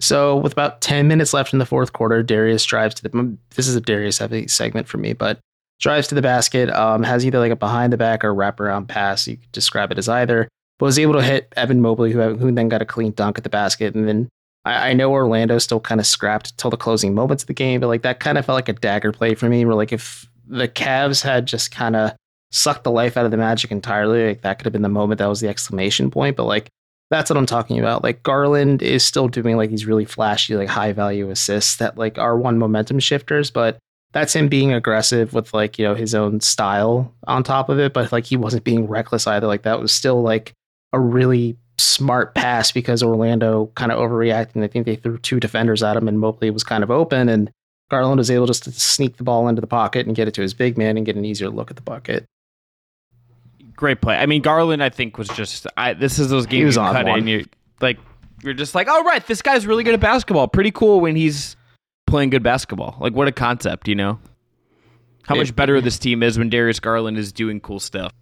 So 0.00 0.36
with 0.36 0.52
about 0.52 0.80
10 0.80 1.08
minutes 1.08 1.32
left 1.32 1.52
in 1.52 1.58
the 1.58 1.66
fourth 1.66 1.92
quarter, 1.92 2.22
Darius 2.22 2.64
drives 2.64 2.94
to 2.96 3.02
the. 3.02 3.36
This 3.54 3.68
is 3.68 3.76
a 3.76 3.80
Darius 3.80 4.18
heavy 4.18 4.48
segment 4.48 4.88
for 4.88 4.98
me, 4.98 5.12
but 5.12 5.38
drives 5.80 6.08
to 6.08 6.14
the 6.14 6.22
basket. 6.22 6.70
Um, 6.70 7.02
has 7.02 7.24
either 7.24 7.38
like 7.38 7.52
a 7.52 7.56
behind 7.56 7.92
the 7.92 7.96
back 7.96 8.24
or 8.24 8.34
wraparound 8.34 8.88
pass. 8.88 9.26
You 9.26 9.36
could 9.36 9.52
describe 9.52 9.92
it 9.92 9.98
as 9.98 10.08
either. 10.08 10.48
But 10.78 10.86
was 10.86 10.98
able 10.98 11.14
to 11.14 11.22
hit 11.22 11.52
Evan 11.56 11.80
Mobley, 11.80 12.12
who 12.12 12.34
who 12.36 12.50
then 12.50 12.68
got 12.68 12.82
a 12.82 12.86
clean 12.86 13.12
dunk 13.12 13.38
at 13.38 13.44
the 13.44 13.50
basket, 13.50 13.94
and 13.94 14.08
then 14.08 14.28
I, 14.64 14.90
I 14.90 14.92
know 14.92 15.12
Orlando 15.12 15.58
still 15.58 15.80
kind 15.80 16.00
of 16.00 16.06
scrapped 16.06 16.56
till 16.58 16.70
the 16.70 16.76
closing 16.76 17.14
moments 17.14 17.42
of 17.42 17.46
the 17.46 17.54
game, 17.54 17.80
but 17.80 17.88
like 17.88 18.02
that 18.02 18.20
kind 18.20 18.38
of 18.38 18.46
felt 18.46 18.56
like 18.56 18.68
a 18.68 18.72
dagger 18.72 19.12
play 19.12 19.34
for 19.34 19.48
me. 19.48 19.64
Where 19.64 19.74
like 19.74 19.92
if 19.92 20.28
the 20.46 20.68
Cavs 20.68 21.22
had 21.22 21.46
just 21.46 21.70
kind 21.70 21.96
of 21.96 22.12
sucked 22.50 22.84
the 22.84 22.90
life 22.90 23.16
out 23.16 23.24
of 23.24 23.30
the 23.30 23.36
Magic 23.36 23.70
entirely, 23.70 24.28
like 24.28 24.42
that 24.42 24.58
could 24.58 24.66
have 24.66 24.72
been 24.72 24.82
the 24.82 24.88
moment 24.88 25.18
that 25.18 25.28
was 25.28 25.40
the 25.40 25.48
exclamation 25.48 26.10
point. 26.10 26.36
But 26.36 26.44
like 26.44 26.68
that's 27.14 27.30
what 27.30 27.36
I'm 27.36 27.46
talking 27.46 27.78
about. 27.78 28.02
Like 28.02 28.24
Garland 28.24 28.82
is 28.82 29.06
still 29.06 29.28
doing 29.28 29.56
like 29.56 29.70
these 29.70 29.86
really 29.86 30.04
flashy, 30.04 30.56
like 30.56 30.68
high 30.68 30.92
value 30.92 31.30
assists 31.30 31.76
that 31.76 31.96
like 31.96 32.18
are 32.18 32.36
one 32.36 32.58
momentum 32.58 32.98
shifters, 32.98 33.52
but 33.52 33.78
that's 34.12 34.34
him 34.34 34.48
being 34.48 34.72
aggressive 34.72 35.32
with 35.32 35.54
like, 35.54 35.78
you 35.78 35.84
know, 35.84 35.94
his 35.94 36.12
own 36.12 36.40
style 36.40 37.14
on 37.28 37.44
top 37.44 37.68
of 37.68 37.78
it. 37.78 37.92
But 37.92 38.10
like 38.10 38.24
he 38.24 38.36
wasn't 38.36 38.64
being 38.64 38.88
reckless 38.88 39.28
either. 39.28 39.46
Like 39.46 39.62
that 39.62 39.80
was 39.80 39.92
still 39.92 40.22
like 40.22 40.54
a 40.92 40.98
really 40.98 41.56
smart 41.78 42.34
pass 42.34 42.72
because 42.72 43.00
Orlando 43.00 43.70
kind 43.76 43.92
of 43.92 43.98
overreacted. 44.00 44.64
I 44.64 44.66
think 44.66 44.84
they 44.84 44.96
threw 44.96 45.18
two 45.18 45.38
defenders 45.38 45.84
at 45.84 45.96
him 45.96 46.08
and 46.08 46.18
Mobley 46.18 46.50
was 46.50 46.64
kind 46.64 46.82
of 46.82 46.90
open 46.90 47.28
and 47.28 47.48
Garland 47.92 48.18
was 48.18 48.30
able 48.30 48.46
just 48.46 48.64
to 48.64 48.72
sneak 48.72 49.18
the 49.18 49.24
ball 49.24 49.46
into 49.46 49.60
the 49.60 49.68
pocket 49.68 50.08
and 50.08 50.16
get 50.16 50.26
it 50.26 50.34
to 50.34 50.42
his 50.42 50.52
big 50.52 50.76
man 50.76 50.96
and 50.96 51.06
get 51.06 51.14
an 51.14 51.24
easier 51.24 51.48
look 51.48 51.70
at 51.70 51.76
the 51.76 51.82
bucket. 51.82 52.26
Great 53.76 54.00
play. 54.00 54.16
I 54.16 54.26
mean, 54.26 54.42
Garland, 54.42 54.82
I 54.82 54.88
think 54.88 55.18
was 55.18 55.28
just. 55.28 55.66
I, 55.76 55.94
this 55.94 56.18
is 56.18 56.28
those 56.28 56.46
games 56.46 56.76
you 56.76 56.82
cut 56.82 57.06
one. 57.06 57.20
in. 57.20 57.26
You 57.26 57.44
like, 57.80 57.98
you're 58.42 58.54
just 58.54 58.74
like, 58.74 58.86
oh 58.90 59.02
right, 59.04 59.26
this 59.26 59.42
guy's 59.42 59.66
really 59.66 59.84
good 59.84 59.94
at 59.94 60.00
basketball. 60.00 60.48
Pretty 60.48 60.70
cool 60.70 61.00
when 61.00 61.16
he's 61.16 61.56
playing 62.06 62.30
good 62.30 62.42
basketball. 62.42 62.96
Like, 63.00 63.14
what 63.14 63.26
a 63.26 63.32
concept, 63.32 63.88
you 63.88 63.94
know? 63.94 64.18
How 65.24 65.34
it, 65.34 65.38
much 65.38 65.56
better 65.56 65.80
this 65.82 65.98
team 65.98 66.22
is 66.22 66.38
when 66.38 66.50
Darius 66.50 66.80
Garland 66.80 67.18
is 67.18 67.32
doing 67.32 67.60
cool 67.60 67.80
stuff. 67.80 68.12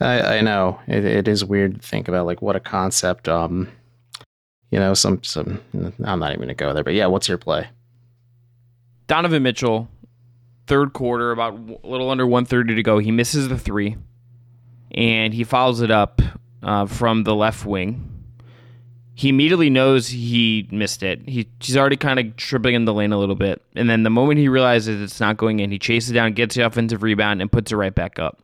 I, 0.00 0.38
I 0.38 0.40
know 0.42 0.78
it, 0.86 1.04
it 1.04 1.28
is 1.28 1.44
weird 1.44 1.80
to 1.80 1.86
think 1.86 2.08
about 2.08 2.26
like 2.26 2.42
what 2.42 2.56
a 2.56 2.60
concept. 2.60 3.28
Um, 3.28 3.68
you 4.70 4.78
know, 4.78 4.94
some 4.94 5.22
some. 5.22 5.62
I'm 6.04 6.18
not 6.18 6.32
even 6.32 6.40
gonna 6.40 6.54
go 6.54 6.72
there, 6.72 6.84
but 6.84 6.94
yeah, 6.94 7.06
what's 7.06 7.28
your 7.28 7.38
play? 7.38 7.68
Donovan 9.06 9.42
Mitchell, 9.42 9.88
third 10.66 10.92
quarter, 10.92 11.30
about 11.30 11.54
a 11.54 11.86
little 11.86 12.10
under 12.10 12.26
130 12.26 12.74
to 12.74 12.82
go. 12.82 12.98
He 12.98 13.10
misses 13.10 13.48
the 13.48 13.58
three, 13.58 13.96
and 14.96 15.34
he 15.34 15.44
follows 15.44 15.80
it 15.80 15.90
up 15.90 16.22
uh, 16.62 16.86
from 16.86 17.24
the 17.24 17.34
left 17.34 17.66
wing. 17.66 18.12
He 19.14 19.30
immediately 19.30 19.70
knows 19.70 20.08
he 20.08 20.68
missed 20.70 21.02
it. 21.02 21.26
He, 21.26 21.48
he's 21.60 21.76
already 21.76 21.96
kind 21.96 22.18
of 22.18 22.36
tripping 22.36 22.74
in 22.74 22.84
the 22.84 22.92
lane 22.92 23.12
a 23.12 23.18
little 23.18 23.34
bit. 23.34 23.62
And 23.74 23.88
then 23.88 24.02
the 24.02 24.10
moment 24.10 24.38
he 24.38 24.48
realizes 24.48 25.00
it's 25.00 25.20
not 25.20 25.38
going 25.38 25.60
in, 25.60 25.70
he 25.70 25.78
chases 25.78 26.10
it 26.10 26.14
down, 26.14 26.32
gets 26.32 26.54
the 26.54 26.66
offensive 26.66 27.02
rebound, 27.02 27.40
and 27.40 27.50
puts 27.50 27.72
it 27.72 27.76
right 27.76 27.94
back 27.94 28.18
up 28.18 28.42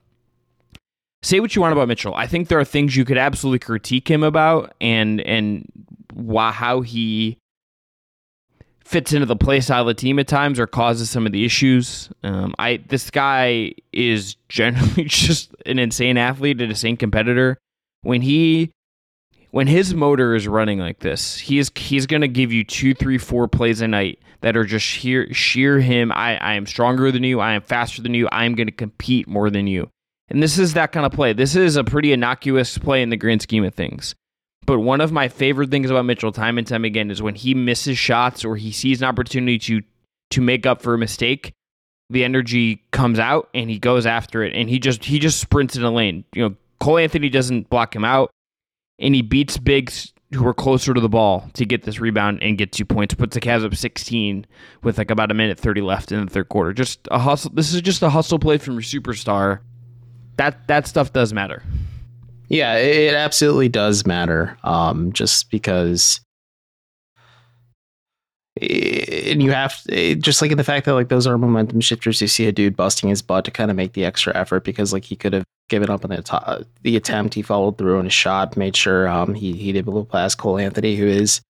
say 1.23 1.40
what 1.40 1.54
you 1.54 1.62
want 1.62 1.73
about 1.73 1.88
Mitchell. 1.88 2.14
I 2.14 2.26
think 2.26 2.49
there 2.49 2.59
are 2.59 2.64
things 2.64 2.97
you 2.97 3.04
could 3.04 3.18
absolutely 3.18 3.61
critique 3.61 4.11
him 4.11 4.23
about, 4.23 4.75
and 4.80 5.21
and 5.21 5.66
why, 6.12 6.50
how 6.50 6.82
he 6.82 7.38
fits 8.92 9.12
into 9.14 9.26
the 9.26 9.34
play 9.34 9.61
style 9.61 9.80
of 9.80 9.87
the 9.87 9.94
team 9.94 10.18
at 10.18 10.28
times 10.28 10.61
or 10.61 10.66
causes 10.66 11.08
some 11.08 11.25
of 11.25 11.32
the 11.32 11.44
issues. 11.44 12.11
Um, 12.22 12.54
I 12.58 12.82
this 12.88 13.11
guy 13.11 13.75
is 13.92 14.37
generally 14.49 15.04
just 15.06 15.54
an 15.64 15.78
insane 15.78 16.18
athlete, 16.18 16.61
an 16.61 16.70
insane 16.70 16.99
competitor. 16.99 17.58
When 18.02 18.20
he 18.20 18.70
when 19.50 19.66
his 19.66 19.94
motor 19.94 20.34
is 20.34 20.46
running 20.46 20.78
like 20.78 21.00
this, 21.00 21.38
he's 21.38 21.70
he's 21.75 22.06
gonna 22.06 22.28
give 22.28 22.52
you 22.52 22.64
two, 22.64 22.94
three, 22.94 23.18
four 23.18 23.49
plays 23.49 23.80
a 23.80 23.88
night 23.88 24.18
that 24.42 24.56
are 24.56 24.64
just 24.64 24.84
sheer 24.84 25.32
sheer 25.32 25.81
him. 25.81 26.12
I, 26.12 26.37
I 26.37 26.55
am 26.55 26.66
stronger 26.66 27.11
than 27.11 27.24
you. 27.24 27.40
I 27.40 27.55
am 27.55 27.62
faster 27.62 28.02
than 28.02 28.12
you. 28.12 28.28
I 28.28 28.44
am 28.44 28.55
gonna 28.55 28.72
compete 28.72 29.26
more 29.26 29.48
than 29.48 29.66
you. 29.66 29.88
And 30.28 30.42
this 30.42 30.59
is 30.59 30.74
that 30.74 30.92
kind 30.92 31.07
of 31.07 31.12
play. 31.12 31.33
This 31.33 31.57
is 31.57 31.76
a 31.76 31.85
pretty 31.85 32.12
innocuous 32.12 32.78
play 32.78 33.02
in 33.02 33.11
the 33.11 33.16
grand 33.16 33.42
scheme 33.42 33.64
of 33.64 33.74
things. 33.74 34.14
But 34.64 34.79
one 34.79 35.01
of 35.01 35.12
my 35.12 35.29
favorite 35.29 35.70
things 35.70 35.90
about 35.90 36.05
Mitchell, 36.05 36.33
time 36.33 36.59
and 36.59 36.66
time 36.66 36.85
again, 36.85 37.11
is 37.11 37.20
when 37.20 37.35
he 37.35 37.55
misses 37.55 37.98
shots 37.98 38.44
or 38.44 38.57
he 38.57 38.72
sees 38.72 39.03
an 39.03 39.09
opportunity 39.09 39.59
to 39.59 39.83
to 40.31 40.40
make 40.40 40.64
up 40.64 40.81
for 40.81 40.94
a 40.94 40.98
mistake, 40.98 41.53
the 42.09 42.25
energy 42.25 42.83
comes 42.90 43.18
out 43.18 43.51
and 43.55 43.68
he 43.68 43.79
goes 43.79 44.07
after 44.07 44.42
it 44.42 44.55
and 44.55 44.70
he 44.70 44.79
just 44.79 45.05
he 45.05 45.18
just 45.18 45.40
sprints 45.40 45.77
in 45.77 45.83
a 45.83 45.90
lane. 45.90 46.25
You 46.35 46.48
know, 46.48 46.57
Cole 46.81 46.98
Anthony 46.98 47.29
doesn't 47.29 47.70
block 47.70 47.94
him 47.94 48.05
out, 48.05 48.31
and 48.98 49.14
he 49.14 49.22
beats 49.22 49.59
bigs 49.59 50.12
who 50.33 50.46
are 50.46 50.55
closer 50.55 50.94
to 50.94 51.01
the 51.01 51.09
ball 51.09 51.51
to 51.53 51.66
get 51.66 51.83
this 51.83 52.01
rebound 52.01 52.42
and 52.42 52.57
get 52.57 52.72
two 52.72 52.87
points. 52.87 53.14
Puts 53.14 53.35
the 53.35 53.40
Cavs 53.40 53.64
up 53.64 53.75
16 53.75 54.46
with 54.83 54.96
like 54.96 55.11
about 55.11 55.31
a 55.31 55.35
minute 55.35 55.59
30 55.59 55.83
left 55.83 56.11
in 56.12 56.25
the 56.25 56.31
third 56.31 56.48
quarter. 56.48 56.72
Just 56.72 57.07
a 57.11 57.18
hustle. 57.18 57.51
This 57.53 57.75
is 57.75 57.83
just 57.83 58.03
a 58.03 58.11
hustle 58.11 58.38
play 58.38 58.59
from 58.59 58.75
your 58.75 58.83
superstar 58.83 59.61
that 60.37 60.66
that 60.68 60.87
stuff 60.87 61.12
does 61.12 61.33
matter. 61.33 61.62
Yeah, 62.52 62.74
it 62.76 63.14
absolutely 63.14 63.70
does 63.70 64.04
matter. 64.04 64.58
Um, 64.62 65.10
just 65.14 65.50
because, 65.50 66.20
and 68.60 69.42
you 69.42 69.52
have 69.52 69.82
just 70.20 70.42
like 70.42 70.50
in 70.50 70.58
the 70.58 70.62
fact 70.64 70.84
that 70.84 70.92
like 70.92 71.08
those 71.08 71.26
are 71.26 71.38
momentum 71.38 71.80
shifters. 71.80 72.20
You 72.20 72.28
see 72.28 72.46
a 72.46 72.52
dude 72.52 72.76
busting 72.76 73.08
his 73.08 73.22
butt 73.22 73.46
to 73.46 73.50
kind 73.50 73.70
of 73.70 73.76
make 73.78 73.94
the 73.94 74.04
extra 74.04 74.36
effort 74.36 74.64
because 74.64 74.92
like 74.92 75.04
he 75.04 75.16
could 75.16 75.32
have 75.32 75.44
given 75.70 75.88
up 75.88 76.04
on 76.04 76.10
the 76.10 76.20
to- 76.20 76.66
the 76.82 76.94
attempt. 76.94 77.32
He 77.32 77.40
followed 77.40 77.78
through 77.78 77.98
on 77.98 78.04
his 78.04 78.12
shot, 78.12 78.54
made 78.54 78.76
sure 78.76 79.08
um 79.08 79.32
he 79.32 79.54
he 79.54 79.72
did 79.72 79.86
a 79.86 79.90
little 79.90 80.04
pass 80.04 80.34
Cole 80.34 80.58
Anthony, 80.58 80.96
who 80.96 81.06
is 81.06 81.40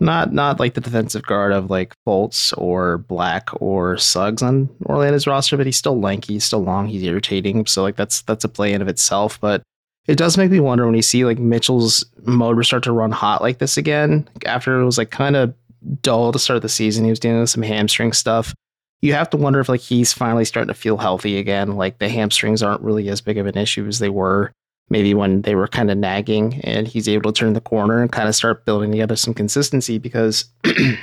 not 0.00 0.32
not 0.32 0.58
like 0.58 0.74
the 0.74 0.80
defensive 0.80 1.22
guard 1.22 1.52
of 1.52 1.70
like 1.70 1.94
Fultz 2.08 2.52
or 2.58 2.98
Black 2.98 3.50
or 3.62 3.96
Suggs 3.98 4.42
on 4.42 4.68
Orlando's 4.86 5.28
roster, 5.28 5.56
but 5.56 5.66
he's 5.66 5.76
still 5.76 6.00
lanky, 6.00 6.32
he's 6.32 6.44
still 6.44 6.64
long, 6.64 6.88
he's 6.88 7.04
irritating. 7.04 7.66
So 7.66 7.82
like 7.82 7.94
that's 7.94 8.22
that's 8.22 8.44
a 8.44 8.48
play 8.48 8.72
in 8.72 8.82
of 8.82 8.88
itself. 8.88 9.40
But 9.40 9.62
it 10.06 10.16
does 10.16 10.36
make 10.36 10.50
me 10.50 10.60
wonder 10.60 10.84
when 10.86 10.94
you 10.94 11.02
see 11.02 11.24
like 11.24 11.38
Mitchell's 11.38 12.04
motor 12.24 12.62
start 12.62 12.82
to 12.84 12.92
run 12.92 13.10
hot 13.10 13.40
like 13.42 13.58
this 13.58 13.76
again 13.76 14.28
after 14.44 14.80
it 14.80 14.84
was 14.84 14.98
like 14.98 15.10
kind 15.10 15.36
of 15.36 15.54
dull 16.02 16.32
to 16.32 16.38
start 16.38 16.62
the 16.62 16.68
season. 16.68 17.04
He 17.04 17.10
was 17.10 17.20
dealing 17.20 17.40
with 17.40 17.50
some 17.50 17.62
hamstring 17.62 18.12
stuff. 18.12 18.54
You 19.00 19.12
have 19.14 19.30
to 19.30 19.36
wonder 19.36 19.60
if 19.60 19.68
like 19.68 19.80
he's 19.80 20.12
finally 20.12 20.44
starting 20.44 20.72
to 20.72 20.78
feel 20.78 20.96
healthy 20.96 21.38
again. 21.38 21.76
Like 21.76 21.98
the 21.98 22.08
hamstrings 22.08 22.62
aren't 22.62 22.82
really 22.82 23.08
as 23.08 23.20
big 23.20 23.38
of 23.38 23.46
an 23.46 23.58
issue 23.58 23.86
as 23.86 23.98
they 23.98 24.08
were 24.08 24.52
maybe 24.90 25.14
when 25.14 25.42
they 25.42 25.54
were 25.54 25.68
kind 25.68 25.90
of 25.90 25.96
nagging 25.96 26.60
and 26.62 26.86
he's 26.86 27.08
able 27.08 27.32
to 27.32 27.38
turn 27.38 27.54
the 27.54 27.60
corner 27.60 28.02
and 28.02 28.12
kind 28.12 28.28
of 28.28 28.34
start 28.34 28.66
building 28.66 28.90
together 28.90 29.16
some 29.16 29.34
consistency 29.34 29.98
because 29.98 30.44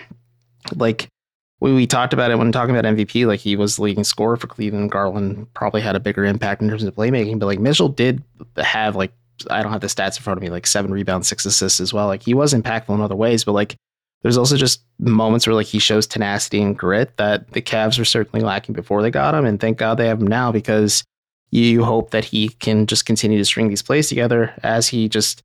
like 0.75 1.07
we, 1.61 1.73
we 1.73 1.87
talked 1.87 2.11
about 2.11 2.31
it 2.31 2.37
when 2.37 2.51
talking 2.51 2.75
about 2.75 2.91
MVP, 2.91 3.25
like 3.25 3.39
he 3.39 3.55
was 3.55 3.79
leading 3.79 4.03
scorer 4.03 4.35
for 4.35 4.47
Cleveland. 4.47 4.91
Garland 4.91 5.47
probably 5.53 5.79
had 5.79 5.95
a 5.95 5.99
bigger 5.99 6.25
impact 6.25 6.61
in 6.61 6.67
terms 6.67 6.83
of 6.83 6.93
playmaking, 6.95 7.39
but 7.39 7.45
like 7.45 7.59
Mitchell 7.59 7.87
did 7.87 8.21
have 8.57 8.95
like 8.95 9.13
I 9.49 9.63
don't 9.63 9.71
have 9.71 9.81
the 9.81 9.87
stats 9.87 10.17
in 10.17 10.23
front 10.23 10.37
of 10.37 10.43
me, 10.43 10.49
like 10.49 10.67
seven 10.67 10.91
rebounds, 10.91 11.27
six 11.27 11.45
assists 11.45 11.79
as 11.79 11.93
well. 11.93 12.07
Like 12.07 12.23
he 12.23 12.33
was 12.33 12.53
impactful 12.53 12.93
in 12.93 13.01
other 13.01 13.15
ways, 13.15 13.43
but 13.43 13.53
like 13.53 13.75
there's 14.23 14.37
also 14.37 14.57
just 14.57 14.83
moments 14.99 15.47
where 15.47 15.55
like 15.55 15.67
he 15.67 15.79
shows 15.79 16.07
tenacity 16.07 16.61
and 16.61 16.77
grit 16.77 17.15
that 17.17 17.51
the 17.51 17.61
Cavs 17.61 17.97
were 17.97 18.05
certainly 18.05 18.43
lacking 18.43 18.73
before 18.73 19.03
they 19.03 19.11
got 19.11 19.35
him, 19.35 19.45
and 19.45 19.59
thank 19.59 19.77
God 19.77 19.95
they 19.95 20.07
have 20.07 20.19
him 20.19 20.27
now 20.27 20.51
because 20.51 21.03
you 21.51 21.83
hope 21.83 22.11
that 22.11 22.25
he 22.25 22.49
can 22.49 22.87
just 22.87 23.05
continue 23.05 23.37
to 23.37 23.45
string 23.45 23.69
these 23.69 23.81
plays 23.81 24.09
together 24.09 24.53
as 24.63 24.87
he 24.87 25.07
just 25.07 25.43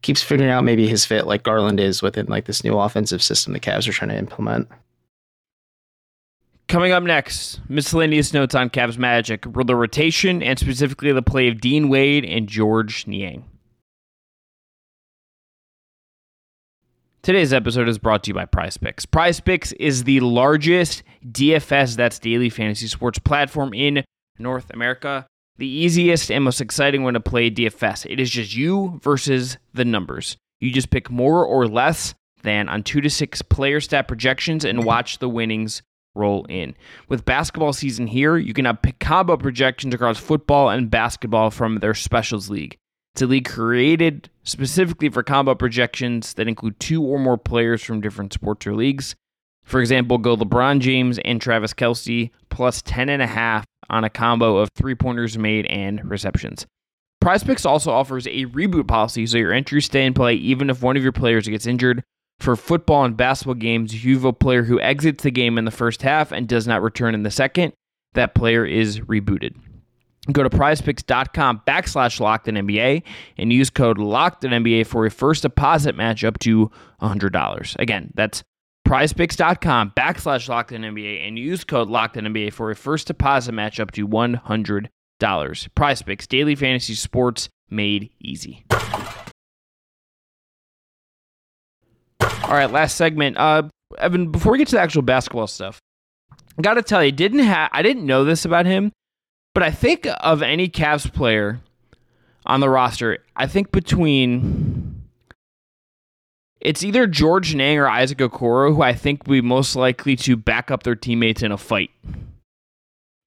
keeps 0.00 0.22
figuring 0.22 0.52
out 0.52 0.64
maybe 0.64 0.86
his 0.86 1.04
fit 1.04 1.26
like 1.26 1.42
Garland 1.42 1.80
is 1.80 2.00
within 2.00 2.26
like 2.26 2.46
this 2.46 2.62
new 2.64 2.78
offensive 2.78 3.22
system 3.22 3.52
the 3.52 3.60
Cavs 3.60 3.86
are 3.86 3.92
trying 3.92 4.10
to 4.10 4.16
implement. 4.16 4.68
Coming 6.68 6.92
up 6.92 7.02
next, 7.02 7.60
miscellaneous 7.68 8.34
notes 8.34 8.54
on 8.54 8.68
Cavs 8.68 8.98
Magic, 8.98 9.42
the 9.42 9.74
rotation, 9.74 10.42
and 10.42 10.58
specifically 10.58 11.12
the 11.12 11.22
play 11.22 11.48
of 11.48 11.60
Dean 11.60 11.88
Wade 11.88 12.24
and 12.24 12.46
Georges 12.46 13.06
Niang. 13.06 13.44
Today's 17.22 17.52
episode 17.52 17.88
is 17.88 17.98
brought 17.98 18.22
to 18.24 18.28
you 18.30 18.34
by 18.34 18.44
PrizePicks. 18.44 19.10
Prize 19.10 19.40
Picks 19.40 19.72
is 19.72 20.04
the 20.04 20.20
largest 20.20 21.02
DFS, 21.26 21.96
that's 21.96 22.18
daily 22.18 22.50
fantasy 22.50 22.86
sports 22.86 23.18
platform 23.18 23.72
in 23.74 24.04
North 24.38 24.70
America 24.72 25.26
the 25.58 25.66
easiest 25.66 26.30
and 26.30 26.44
most 26.44 26.60
exciting 26.60 27.02
one 27.02 27.14
to 27.14 27.20
play 27.20 27.50
DFS. 27.50 28.06
It 28.08 28.20
is 28.20 28.30
just 28.30 28.54
you 28.54 29.00
versus 29.02 29.58
the 29.74 29.84
numbers. 29.84 30.36
You 30.60 30.70
just 30.70 30.90
pick 30.90 31.10
more 31.10 31.44
or 31.44 31.66
less 31.66 32.14
than 32.42 32.68
on 32.68 32.84
two 32.84 33.00
to 33.00 33.10
six 33.10 33.42
player 33.42 33.80
stat 33.80 34.08
projections 34.08 34.64
and 34.64 34.84
watch 34.84 35.18
the 35.18 35.28
winnings 35.28 35.82
roll 36.18 36.44
in. 36.48 36.74
With 37.08 37.24
basketball 37.24 37.72
season 37.72 38.06
here, 38.06 38.36
you 38.36 38.52
can 38.52 38.64
have 38.64 38.82
pick 38.82 38.98
combo 38.98 39.36
projections 39.36 39.94
across 39.94 40.18
football 40.18 40.68
and 40.68 40.90
basketball 40.90 41.50
from 41.50 41.76
their 41.76 41.94
specials 41.94 42.50
league. 42.50 42.76
It's 43.14 43.22
a 43.22 43.26
league 43.26 43.48
created 43.48 44.30
specifically 44.42 45.08
for 45.08 45.22
combo 45.22 45.54
projections 45.54 46.34
that 46.34 46.48
include 46.48 46.78
two 46.78 47.02
or 47.02 47.18
more 47.18 47.38
players 47.38 47.82
from 47.82 48.00
different 48.00 48.32
sports 48.32 48.66
or 48.66 48.74
leagues. 48.74 49.14
For 49.64 49.80
example, 49.80 50.18
go 50.18 50.36
LeBron 50.36 50.80
James 50.80 51.18
and 51.24 51.40
Travis 51.40 51.74
Kelce 51.74 52.30
plus 52.48 52.80
10 52.82 53.08
and 53.08 53.20
a 53.22 53.26
half 53.26 53.64
on 53.90 54.04
a 54.04 54.10
combo 54.10 54.58
of 54.58 54.70
three 54.74 54.94
pointers 54.94 55.36
made 55.36 55.66
and 55.66 56.08
receptions. 56.08 56.66
PrizePicks 57.22 57.66
also 57.66 57.90
offers 57.90 58.26
a 58.28 58.46
reboot 58.46 58.86
policy, 58.86 59.26
so 59.26 59.38
your 59.38 59.52
entries 59.52 59.86
stay 59.86 60.06
in 60.06 60.14
play 60.14 60.34
even 60.34 60.70
if 60.70 60.82
one 60.82 60.96
of 60.96 61.02
your 61.02 61.12
players 61.12 61.48
gets 61.48 61.66
injured. 61.66 62.02
For 62.40 62.54
football 62.54 63.04
and 63.04 63.16
basketball 63.16 63.54
games, 63.54 64.04
you 64.04 64.14
have 64.14 64.24
a 64.24 64.32
player 64.32 64.62
who 64.62 64.80
exits 64.80 65.24
the 65.24 65.30
game 65.30 65.58
in 65.58 65.64
the 65.64 65.70
first 65.70 66.02
half 66.02 66.30
and 66.30 66.46
does 66.46 66.66
not 66.66 66.82
return 66.82 67.14
in 67.14 67.24
the 67.24 67.30
second, 67.30 67.72
that 68.14 68.34
player 68.34 68.64
is 68.64 69.00
rebooted. 69.00 69.56
Go 70.32 70.42
to 70.42 70.50
prizepicks.com 70.50 71.62
backslash 71.66 72.20
locked 72.20 72.46
NBA 72.46 73.02
and 73.38 73.52
use 73.52 73.70
code 73.70 73.98
locked 73.98 74.42
NBA 74.42 74.86
for 74.86 75.06
a 75.06 75.10
first 75.10 75.42
deposit 75.42 75.96
match 75.96 76.22
up 76.22 76.38
to 76.40 76.70
$100. 77.00 77.76
Again, 77.78 78.12
that's 78.14 78.42
prizepicks.com 78.86 79.92
backslash 79.96 80.48
locked 80.48 80.70
NBA 80.70 81.26
and 81.26 81.38
use 81.38 81.64
code 81.64 81.88
locked 81.88 82.16
NBA 82.16 82.52
for 82.52 82.70
a 82.70 82.76
first 82.76 83.06
deposit 83.06 83.52
match 83.52 83.80
up 83.80 83.90
to 83.92 84.06
$100. 84.06 84.88
PrizePicks, 85.20 86.28
daily 86.28 86.54
fantasy 86.54 86.94
sports 86.94 87.48
made 87.70 88.10
easy. 88.20 88.64
All 92.48 92.54
right, 92.54 92.70
last 92.70 92.96
segment. 92.96 93.36
Uh, 93.36 93.64
Evan, 93.98 94.32
before 94.32 94.52
we 94.52 94.58
get 94.58 94.68
to 94.68 94.76
the 94.76 94.80
actual 94.80 95.02
basketball 95.02 95.46
stuff, 95.46 95.82
I 96.58 96.62
got 96.62 96.74
to 96.74 96.82
tell 96.82 97.04
you, 97.04 97.12
didn't 97.12 97.40
ha- 97.40 97.68
I 97.72 97.82
didn't 97.82 98.06
know 98.06 98.24
this 98.24 98.46
about 98.46 98.64
him, 98.64 98.90
but 99.52 99.62
I 99.62 99.70
think 99.70 100.08
of 100.20 100.42
any 100.42 100.66
Cavs 100.70 101.12
player 101.12 101.60
on 102.46 102.60
the 102.60 102.70
roster, 102.70 103.18
I 103.36 103.46
think 103.46 103.70
between 103.70 105.02
it's 106.62 106.82
either 106.82 107.06
Georges 107.06 107.54
Niang 107.54 107.78
or 107.78 107.86
Isaac 107.86 108.18
Okoro 108.18 108.74
who 108.74 108.80
I 108.80 108.94
think 108.94 109.26
would 109.26 109.34
be 109.34 109.40
most 109.42 109.76
likely 109.76 110.16
to 110.16 110.34
back 110.34 110.70
up 110.70 110.84
their 110.84 110.96
teammates 110.96 111.42
in 111.42 111.52
a 111.52 111.58
fight. 111.58 111.90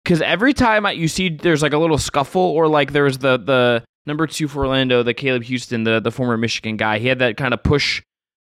Because 0.04 0.23
every 0.23 0.56
time 0.56 0.88
you 0.97 1.08
see 1.08 1.30
there's 1.30 1.62
like 1.62 1.73
a 1.73 1.78
little 1.78 1.99
scuffle, 1.99 2.41
or 2.41 2.67
like 2.67 2.93
there 2.93 3.04
was 3.04 3.19
the 3.19 3.38
the 3.38 3.84
number 4.08 4.26
two 4.26 4.47
for 4.47 4.65
Orlando, 4.65 5.04
the 5.04 5.13
Caleb 5.13 5.43
Houstan, 5.43 5.86
the 5.86 5.99
the 5.99 6.12
former 6.12 6.36
Michigan 6.36 6.78
guy, 6.78 6.97
he 6.97 7.08
had 7.08 7.19
that 7.19 7.38
kind 7.38 7.54
of 7.54 7.62
push 7.62 8.02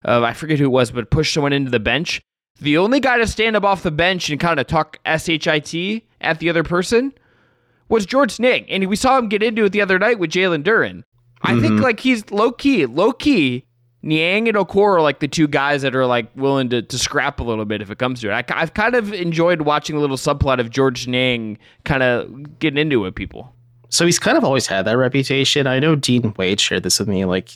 I 0.08 0.34
forget 0.34 0.60
who 0.60 0.66
it 0.66 0.70
was, 0.70 0.92
but 0.92 1.10
push 1.12 1.34
someone 1.34 1.54
into 1.54 1.70
the 1.70 1.80
bench. 1.80 2.22
The 2.60 2.78
only 2.78 3.00
guy 3.00 3.18
to 3.18 3.28
stand 3.28 3.56
up 3.56 3.64
off 3.64 3.84
the 3.84 3.92
bench 3.92 4.30
and 4.30 4.40
kind 4.40 4.60
of 4.60 4.68
talk 4.68 4.98
shit 5.06 5.46
at 6.22 6.40
the 6.40 6.50
other 6.50 6.64
person 6.64 7.14
was 7.90 8.06
Georges 8.06 8.40
Niang, 8.40 8.66
and 8.70 8.88
we 8.88 8.96
saw 8.96 9.18
him 9.18 9.30
get 9.30 9.44
into 9.44 9.66
it 9.66 9.72
the 9.72 9.82
other 9.82 10.00
night 10.00 10.20
with 10.20 10.32
Jalen 10.32 10.64
Duren. 10.64 11.04
I 11.42 11.52
mm-hmm. 11.52 11.62
think 11.62 11.82
like 11.82 12.00
he's 12.00 12.30
low 12.32 12.52
key, 12.52 12.86
low 12.86 13.12
key. 13.12 13.64
Niang 14.04 14.48
and 14.48 14.58
Okoro 14.58 14.98
are 14.98 15.02
like 15.02 15.20
the 15.20 15.28
two 15.28 15.48
guys 15.48 15.82
that 15.82 15.96
are 15.96 16.06
like 16.06 16.30
willing 16.36 16.70
to, 16.70 16.82
to 16.82 16.98
scrap 16.98 17.40
a 17.40 17.44
little 17.44 17.66
bit 17.66 17.82
if 17.82 17.92
it 17.92 17.98
comes 17.98 18.22
to 18.22 18.30
it. 18.30 18.34
I, 18.50 18.60
have 18.60 18.74
kind 18.74 18.96
of 18.96 19.14
enjoyed 19.14 19.62
watching 19.62 19.96
a 19.96 20.00
little 20.00 20.18
subplot 20.18 20.60
of 20.60 20.70
Georges 20.70 21.08
Niang 21.08 21.58
kind 21.84 22.04
of 22.04 22.60
getting 22.60 22.78
into 22.78 23.06
it 23.06 23.16
people. 23.16 23.54
So 23.90 24.06
he's 24.06 24.20
kind 24.20 24.38
of 24.38 24.44
always 24.44 24.68
had 24.68 24.86
that 24.86 24.98
reputation. 24.98 25.68
I 25.68 25.80
know 25.80 25.96
Dean 25.96 26.34
Wade 26.38 26.60
shared 26.60 26.84
this 26.84 27.00
with 27.00 27.08
me. 27.08 27.26
Like 27.26 27.52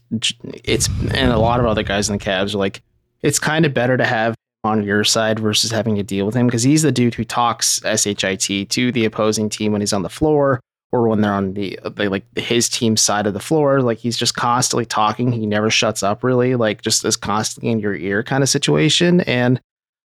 it's 0.64 0.88
and 1.14 1.32
a 1.32 1.40
lot 1.40 1.60
of 1.60 1.66
other 1.66 1.84
guys 1.84 2.10
in 2.10 2.18
the 2.18 2.24
Cavs 2.24 2.54
are 2.54 2.60
like 2.60 2.82
it's 3.22 3.40
kind 3.40 3.66
of 3.66 3.74
better 3.74 3.98
to 3.98 4.06
have 4.06 4.36
on 4.64 4.84
your 4.84 5.04
side 5.04 5.40
versus 5.40 5.72
having 5.72 5.96
to 5.96 6.04
deal 6.04 6.26
with 6.26 6.36
him 6.36 6.46
because 6.46 6.64
he's 6.64 6.84
the 6.84 6.92
dude 6.92 7.16
who 7.16 7.24
talks 7.24 7.82
shit 7.84 8.70
to 8.70 8.92
the 8.92 9.06
opposing 9.06 9.50
team 9.50 9.72
when 9.72 9.82
he's 9.82 9.94
on 9.94 10.04
the 10.04 10.10
floor 10.10 10.60
or 10.92 11.08
when 11.08 11.22
they're 11.22 11.34
on 11.34 11.54
the 11.54 11.80
like 11.98 12.24
his 12.38 12.70
team 12.70 12.96
side 12.96 13.26
of 13.26 13.34
the 13.34 13.40
floor 13.40 13.82
like 13.82 13.98
he's 13.98 14.18
just 14.18 14.36
constantly 14.36 14.86
talking 14.86 15.32
he 15.32 15.48
never 15.48 15.72
shuts 15.72 16.04
up 16.04 16.24
really 16.24 16.56
like 16.56 16.82
just 16.84 17.02
this 17.02 17.16
constantly 17.16 17.72
in 17.72 17.80
your 17.80 17.96
ear 17.96 18.22
kind 18.22 18.44
of 18.44 18.50
situation 18.50 19.22
and 19.22 19.60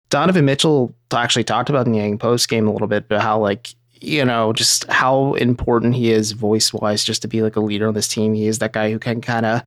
donovan 0.08 0.44
mitchell 0.44 0.94
actually 1.12 1.44
talked 1.44 1.68
about 1.68 1.86
in 1.86 1.92
the 1.92 1.98
Yang 1.98 2.18
post 2.18 2.48
game 2.48 2.68
a 2.68 2.72
little 2.72 2.88
bit 2.88 3.08
but 3.08 3.20
how 3.20 3.38
like 3.40 3.74
you 4.04 4.24
know 4.24 4.52
just 4.52 4.84
how 4.90 5.34
important 5.34 5.94
he 5.94 6.10
is 6.10 6.32
voice 6.32 6.72
wise 6.72 7.04
just 7.04 7.22
to 7.22 7.28
be 7.28 7.42
like 7.42 7.56
a 7.56 7.60
leader 7.60 7.88
on 7.88 7.94
this 7.94 8.08
team 8.08 8.34
he 8.34 8.46
is 8.46 8.58
that 8.58 8.72
guy 8.72 8.90
who 8.90 8.98
can 8.98 9.20
kind 9.20 9.46
of 9.46 9.62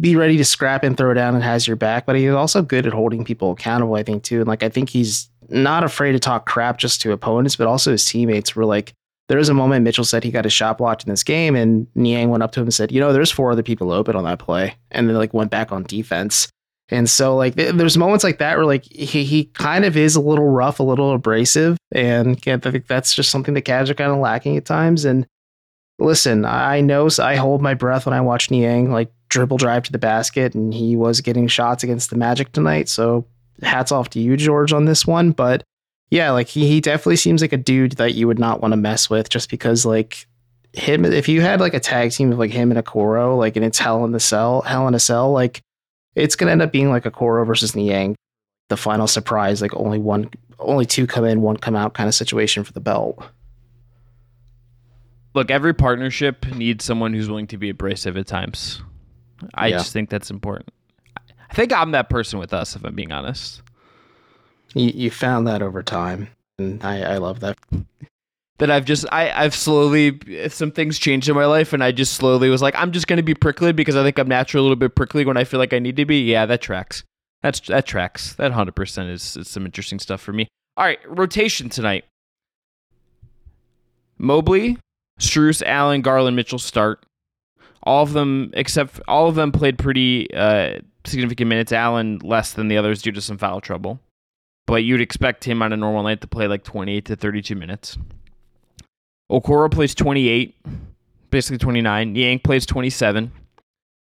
be 0.00 0.16
ready 0.16 0.36
to 0.36 0.44
scrap 0.44 0.84
and 0.84 0.96
throw 0.96 1.12
down 1.14 1.34
and 1.34 1.44
has 1.44 1.66
your 1.66 1.76
back, 1.76 2.06
but 2.06 2.16
he's 2.16 2.30
also 2.30 2.62
good 2.62 2.86
at 2.86 2.92
holding 2.92 3.24
people 3.24 3.52
accountable, 3.52 3.94
I 3.94 4.02
think, 4.02 4.22
too. 4.22 4.38
And 4.38 4.48
like, 4.48 4.62
I 4.62 4.68
think 4.68 4.88
he's 4.88 5.28
not 5.48 5.84
afraid 5.84 6.12
to 6.12 6.18
talk 6.18 6.46
crap 6.46 6.78
just 6.78 7.00
to 7.02 7.12
opponents, 7.12 7.56
but 7.56 7.66
also 7.66 7.90
his 7.90 8.06
teammates 8.06 8.56
were 8.56 8.64
like, 8.64 8.94
there 9.28 9.38
was 9.38 9.48
a 9.48 9.54
moment 9.54 9.84
Mitchell 9.84 10.04
said 10.04 10.24
he 10.24 10.30
got 10.30 10.46
a 10.46 10.50
shot 10.50 10.78
blocked 10.78 11.04
in 11.04 11.10
this 11.10 11.22
game, 11.22 11.54
and 11.54 11.86
Niang 11.94 12.30
went 12.30 12.42
up 12.42 12.52
to 12.52 12.60
him 12.60 12.66
and 12.66 12.74
said, 12.74 12.90
you 12.90 13.00
know, 13.00 13.12
there's 13.12 13.30
four 13.30 13.52
other 13.52 13.62
people 13.62 13.92
open 13.92 14.16
on 14.16 14.24
that 14.24 14.38
play. 14.38 14.74
And 14.90 15.08
then 15.08 15.16
like 15.16 15.34
went 15.34 15.50
back 15.50 15.72
on 15.72 15.84
defense. 15.84 16.48
And 16.92 17.08
so 17.08 17.34
like 17.34 17.54
there's 17.54 17.96
moments 17.96 18.22
like 18.22 18.38
that 18.38 18.56
where 18.56 18.66
like 18.66 18.84
he, 18.84 19.24
he 19.24 19.44
kind 19.46 19.84
of 19.84 19.96
is 19.96 20.14
a 20.14 20.20
little 20.20 20.48
rough, 20.48 20.78
a 20.78 20.82
little 20.82 21.12
abrasive. 21.12 21.78
And 21.90 22.38
I 22.46 22.58
think 22.58 22.86
that's 22.86 23.14
just 23.14 23.30
something 23.30 23.54
the 23.54 23.62
Cavs 23.62 23.88
are 23.88 23.94
kind 23.94 24.12
of 24.12 24.18
lacking 24.18 24.56
at 24.56 24.66
times. 24.66 25.04
And 25.04 25.26
listen, 25.98 26.44
I 26.44 26.80
know 26.80 27.08
I 27.18 27.36
hold 27.36 27.62
my 27.62 27.74
breath 27.74 28.06
when 28.06 28.14
I 28.14 28.20
watch 28.20 28.50
Niang 28.50 28.92
like 28.92 29.10
dribble 29.28 29.56
drive 29.56 29.84
to 29.84 29.92
the 29.92 29.98
basket, 29.98 30.54
and 30.54 30.74
he 30.74 30.94
was 30.94 31.22
getting 31.22 31.48
shots 31.48 31.82
against 31.82 32.10
the 32.10 32.16
Magic 32.16 32.52
tonight. 32.52 32.88
So 32.88 33.24
hats 33.62 33.90
off 33.90 34.10
to 34.10 34.20
you, 34.20 34.36
Georges, 34.36 34.74
on 34.74 34.84
this 34.84 35.06
one. 35.06 35.30
But 35.30 35.64
yeah, 36.10 36.30
like 36.30 36.48
he, 36.48 36.68
he 36.68 36.80
definitely 36.80 37.16
seems 37.16 37.40
like 37.40 37.54
a 37.54 37.56
dude 37.56 37.92
that 37.92 38.14
you 38.14 38.26
would 38.26 38.38
not 38.38 38.60
want 38.60 38.72
to 38.72 38.76
mess 38.76 39.08
with 39.08 39.30
just 39.30 39.48
because 39.48 39.86
like 39.86 40.26
him 40.74 41.04
if 41.04 41.28
you 41.28 41.40
had 41.40 41.60
like 41.60 41.74
a 41.74 41.80
tag 41.80 42.12
team 42.12 42.32
of 42.32 42.38
like 42.38 42.50
him 42.50 42.70
and 42.70 42.78
a 42.78 42.82
Okoro, 42.82 43.38
like 43.38 43.56
and 43.56 43.64
it's 43.64 43.78
hell 43.78 44.04
in 44.04 44.12
the 44.12 44.20
cell, 44.20 44.60
hell 44.62 44.86
in 44.88 44.94
a 44.94 45.00
cell, 45.00 45.32
like 45.32 45.62
it's 46.14 46.36
gonna 46.36 46.52
end 46.52 46.62
up 46.62 46.72
being 46.72 46.90
like 46.90 47.04
Okoro 47.04 47.46
versus 47.46 47.74
Niang, 47.74 48.16
the 48.68 48.76
final 48.76 49.06
surprise, 49.06 49.62
like 49.62 49.74
only 49.74 49.98
one 49.98 50.30
only 50.58 50.86
two 50.86 51.06
come 51.06 51.24
in, 51.24 51.42
one 51.42 51.56
come 51.56 51.74
out 51.74 51.94
kind 51.94 52.08
of 52.08 52.14
situation 52.14 52.64
for 52.64 52.72
the 52.72 52.80
belt 52.80 53.22
look, 55.34 55.50
every 55.50 55.74
partnership 55.74 56.46
needs 56.54 56.84
someone 56.84 57.12
who's 57.12 57.28
willing 57.28 57.46
to 57.48 57.56
be 57.56 57.70
abrasive 57.70 58.16
at 58.16 58.26
times. 58.26 58.82
I 59.54 59.68
yeah. 59.68 59.78
just 59.78 59.92
think 59.92 60.10
that's 60.10 60.30
important. 60.30 60.70
I 61.50 61.54
think 61.54 61.72
I'm 61.72 61.90
that 61.92 62.08
person 62.08 62.38
with 62.38 62.52
us, 62.52 62.76
if 62.76 62.84
I'm 62.84 62.94
being 62.94 63.12
honest. 63.12 63.62
You, 64.74 64.90
you 64.94 65.10
found 65.10 65.46
that 65.48 65.62
over 65.62 65.82
time, 65.82 66.28
and 66.58 66.82
I, 66.82 67.14
I 67.14 67.18
love 67.18 67.40
that. 67.40 67.58
That 68.58 68.70
I've 68.70 68.84
just 68.84 69.06
I 69.10 69.30
I've 69.30 69.54
slowly 69.54 70.20
some 70.48 70.70
things 70.70 70.98
changed 70.98 71.28
in 71.28 71.34
my 71.34 71.46
life, 71.46 71.72
and 71.72 71.82
I 71.82 71.90
just 71.90 72.14
slowly 72.14 72.48
was 72.48 72.62
like, 72.62 72.74
I'm 72.76 72.92
just 72.92 73.08
gonna 73.08 73.22
be 73.22 73.34
prickly 73.34 73.72
because 73.72 73.96
I 73.96 74.02
think 74.02 74.18
I'm 74.18 74.28
naturally 74.28 74.60
a 74.60 74.62
little 74.62 74.76
bit 74.76 74.94
prickly 74.94 75.24
when 75.24 75.36
I 75.36 75.44
feel 75.44 75.58
like 75.58 75.72
I 75.72 75.78
need 75.78 75.96
to 75.96 76.04
be. 76.04 76.20
Yeah, 76.20 76.46
that 76.46 76.60
tracks. 76.60 77.02
That's 77.42 77.60
that 77.60 77.86
tracks. 77.86 78.34
That 78.34 78.52
hundred 78.52 78.76
percent 78.76 79.10
is, 79.10 79.36
is 79.36 79.48
some 79.48 79.64
interesting 79.64 79.98
stuff 79.98 80.20
for 80.20 80.32
me. 80.32 80.48
All 80.76 80.84
right, 80.84 81.00
rotation 81.06 81.68
tonight. 81.68 82.04
Mobley, 84.18 84.78
Strus, 85.18 85.62
Allen, 85.66 86.00
Garland, 86.00 86.36
Mitchell 86.36 86.58
start. 86.58 87.04
All 87.82 88.04
of 88.04 88.12
them, 88.12 88.50
except 88.54 89.00
all 89.08 89.28
of 89.28 89.34
them, 89.34 89.50
played 89.50 89.76
pretty 89.76 90.32
uh, 90.32 90.78
significant 91.04 91.48
minutes. 91.48 91.72
Allen 91.72 92.20
less 92.22 92.52
than 92.52 92.68
the 92.68 92.76
others 92.76 93.02
due 93.02 93.10
to 93.12 93.20
some 93.20 93.38
foul 93.38 93.60
trouble, 93.60 93.98
but 94.66 94.84
you'd 94.84 95.00
expect 95.00 95.44
him 95.44 95.62
on 95.62 95.72
a 95.72 95.76
normal 95.76 96.04
night 96.04 96.20
to 96.20 96.28
play 96.28 96.46
like 96.46 96.62
28 96.62 97.04
to 97.06 97.16
32 97.16 97.56
minutes. 97.56 97.98
Okoro 99.32 99.70
plays 99.70 99.94
28, 99.94 100.54
basically 101.30 101.58
29. 101.58 102.12
Niang 102.12 102.38
plays 102.38 102.66
27. 102.66 103.32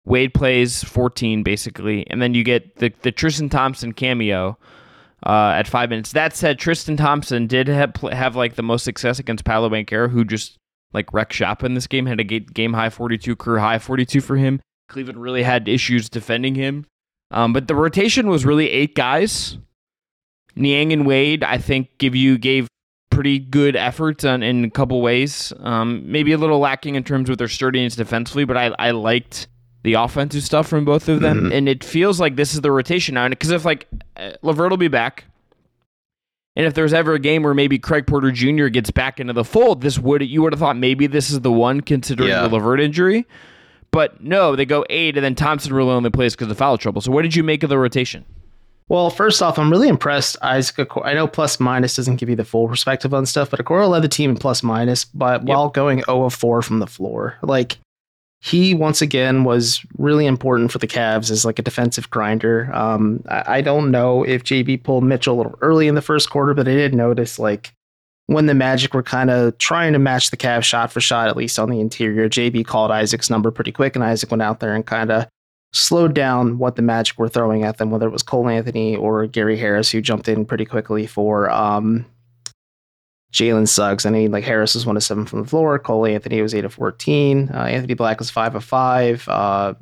Wade 0.05 0.33
plays 0.33 0.83
14, 0.83 1.43
basically, 1.43 2.07
and 2.09 2.21
then 2.21 2.33
you 2.33 2.43
get 2.43 2.77
the 2.77 2.91
the 3.01 3.11
Tristan 3.11 3.49
Thompson 3.49 3.93
cameo 3.93 4.57
uh, 5.25 5.53
at 5.55 5.67
five 5.67 5.89
minutes. 5.89 6.13
That 6.13 6.35
said, 6.35 6.57
Tristan 6.57 6.97
Thompson 6.97 7.47
did 7.47 7.67
have, 7.67 7.95
have 8.11 8.35
like 8.35 8.55
the 8.55 8.63
most 8.63 8.83
success 8.83 9.19
against 9.19 9.45
Paolo 9.45 9.69
Banchero, 9.69 10.09
who 10.09 10.23
just 10.23 10.57
like 10.93 11.13
wreck 11.13 11.33
shop 11.33 11.63
in 11.63 11.73
this 11.73 11.85
game. 11.85 12.05
Had 12.05 12.19
a 12.19 12.23
game 12.23 12.73
high 12.73 12.89
42, 12.89 13.35
career 13.35 13.59
high 13.59 13.77
42 13.77 14.21
for 14.21 14.37
him. 14.37 14.61
Cleveland 14.87 15.21
really 15.21 15.43
had 15.43 15.67
issues 15.67 16.09
defending 16.09 16.55
him. 16.55 16.85
Um, 17.31 17.53
but 17.53 17.67
the 17.67 17.75
rotation 17.75 18.27
was 18.27 18.45
really 18.45 18.71
eight 18.71 18.95
guys. 18.95 19.57
Niang 20.55 20.91
and 20.91 21.05
Wade, 21.05 21.43
I 21.43 21.59
think, 21.59 21.97
give 21.99 22.15
you 22.15 22.37
gave 22.37 22.67
pretty 23.19 23.37
good 23.37 23.75
efforts 23.75 24.23
on, 24.23 24.41
in 24.41 24.63
a 24.63 24.69
couple 24.69 25.01
ways. 25.01 25.51
Um, 25.59 26.09
maybe 26.09 26.31
a 26.31 26.37
little 26.37 26.57
lacking 26.57 26.95
in 26.95 27.03
terms 27.03 27.29
of 27.29 27.37
their 27.37 27.49
sturdiness 27.49 27.97
defensively, 27.97 28.45
but 28.45 28.55
I, 28.55 28.73
I 28.79 28.91
liked 28.91 29.49
the 29.83 29.95
offensive 29.95 30.41
stuff 30.41 30.69
from 30.69 30.85
both 30.85 31.09
of 31.09 31.19
them. 31.19 31.41
Mm-hmm. 31.41 31.51
And 31.51 31.67
it 31.67 31.83
feels 31.83 32.21
like 32.21 32.37
this 32.37 32.53
is 32.53 32.61
the 32.61 32.71
rotation 32.71 33.15
now. 33.15 33.27
Because 33.27 33.51
if 33.51 33.65
like 33.65 33.89
LeVert 34.41 34.69
will 34.69 34.77
be 34.77 34.87
back, 34.87 35.25
and 36.55 36.65
if 36.65 36.75
there's 36.75 36.93
ever 36.93 37.13
a 37.13 37.19
game 37.19 37.43
where 37.43 37.53
maybe 37.53 37.77
Craig 37.77 38.07
Porter 38.07 38.31
Jr. 38.31 38.67
gets 38.67 38.89
back 38.89 39.19
into 39.19 39.33
the 39.33 39.43
fold, 39.43 39.81
this 39.81 39.99
would 39.99 40.21
you 40.21 40.41
would 40.41 40.53
have 40.53 40.61
thought 40.61 40.77
maybe 40.77 41.05
this 41.05 41.29
is 41.29 41.41
the 41.41 41.51
one 41.51 41.81
considering 41.81 42.29
yeah. 42.29 42.43
the 42.43 42.47
LeVert 42.47 42.79
injury. 42.79 43.27
But 43.91 44.23
no, 44.23 44.55
they 44.55 44.65
go 44.65 44.85
eight, 44.89 45.17
and 45.17 45.25
then 45.25 45.35
Thompson 45.35 45.73
really 45.73 45.91
only 45.91 46.09
plays 46.09 46.37
because 46.37 46.49
of 46.49 46.57
foul 46.57 46.77
trouble. 46.77 47.01
So 47.01 47.11
what 47.11 47.23
did 47.23 47.35
you 47.35 47.43
make 47.43 47.63
of 47.63 47.69
the 47.69 47.77
rotation? 47.77 48.23
Well, 48.89 49.11
first 49.11 49.43
off, 49.43 49.59
I'm 49.59 49.71
really 49.71 49.87
impressed. 49.87 50.35
Isaac, 50.41 50.89
I 51.03 51.13
know 51.13 51.27
plus 51.27 51.59
minus 51.59 51.95
doesn't 51.95 52.15
give 52.15 52.27
you 52.27 52.35
the 52.35 52.43
full 52.43 52.67
perspective 52.67 53.13
on 53.13 53.27
stuff, 53.27 53.51
but 53.51 53.59
Okoro 53.59 53.87
led 53.87 54.01
the 54.01 54.07
team 54.07 54.31
in 54.31 54.35
plus 54.35 54.63
minus, 54.63 55.05
but 55.05 55.41
yep. 55.41 55.47
while 55.47 55.69
going 55.69 56.01
0 56.03 56.23
of 56.23 56.33
4 56.33 56.63
from 56.63 56.79
the 56.79 56.87
floor. 56.87 57.37
Like, 57.43 57.77
he 58.41 58.73
once 58.73 59.01
again 59.01 59.43
was 59.43 59.85
really 59.97 60.25
important 60.25 60.71
for 60.71 60.79
the 60.79 60.87
Cavs 60.87 61.29
as 61.29 61.45
like 61.45 61.59
a 61.59 61.63
defensive 61.63 62.09
grinder. 62.09 62.71
Um, 62.73 63.23
I, 63.29 63.57
I, 63.57 63.61
don't 63.61 63.91
know 63.91 64.23
if 64.23 64.43
JB 64.45 64.83
pulled 64.83 65.03
Mitchell 65.03 65.35
a 65.35 65.37
little 65.37 65.59
early 65.61 65.87
in 65.87 65.95
the 65.95 66.01
first 66.01 66.29
quarter, 66.29 66.53
but 66.53 66.67
I 66.67 66.71
did 66.71 66.95
notice 66.95 67.37
like 67.37 67.73
when 68.27 68.45
the 68.45 68.53
Magic 68.53 68.93
were 68.93 69.03
kind 69.03 69.29
of 69.29 69.57
trying 69.57 69.91
to 69.91 69.99
match 69.99 70.31
the 70.31 70.37
Cavs 70.37 70.63
shot 70.63 70.91
for 70.91 71.01
shot, 71.01 71.27
at 71.27 71.35
least 71.35 71.59
on 71.59 71.69
the 71.69 71.81
interior, 71.81 72.29
JB 72.29 72.65
called 72.65 72.91
Isaac's 72.91 73.29
number 73.29 73.51
pretty 73.51 73.73
quick, 73.73 73.95
and 73.95 74.05
Isaac 74.05 74.31
went 74.31 74.41
out 74.41 74.61
there 74.61 74.73
and 74.73 74.85
kind 74.85 75.11
of 75.11 75.27
slowed 75.71 76.13
down 76.13 76.57
what 76.57 76.75
the 76.75 76.81
Magic 76.81 77.17
were 77.17 77.29
throwing 77.29 77.63
at 77.63 77.77
them, 77.77 77.91
whether 77.91 78.07
it 78.07 78.11
was 78.11 78.23
Cole 78.23 78.49
Anthony 78.49 78.95
or 78.95 79.27
Gary 79.27 79.57
Harris, 79.57 79.91
who 79.91 80.01
jumped 80.01 80.27
in 80.27 80.45
pretty 80.45 80.65
quickly 80.65 81.05
for 81.05 81.49
um, 81.51 82.05
Jalen 83.31 83.67
Suggs. 83.67 84.05
I 84.05 84.09
mean, 84.09 84.31
like 84.31 84.43
Harris 84.43 84.73
was 84.73 84.85
one 84.85 84.97
of 84.97 85.03
seven 85.03 85.25
from 85.25 85.43
the 85.43 85.47
floor. 85.47 85.77
Cole 85.77 86.05
Anthony 86.05 86.41
was 86.41 86.55
eight 86.55 86.65
of 86.65 86.73
14. 86.73 87.51
Uh, 87.53 87.57
Anthony 87.57 87.93
Black 87.93 88.19
was 88.19 88.29
five 88.29 88.55
of 88.55 88.63
five. 88.63 89.27
Uh, 89.27 89.75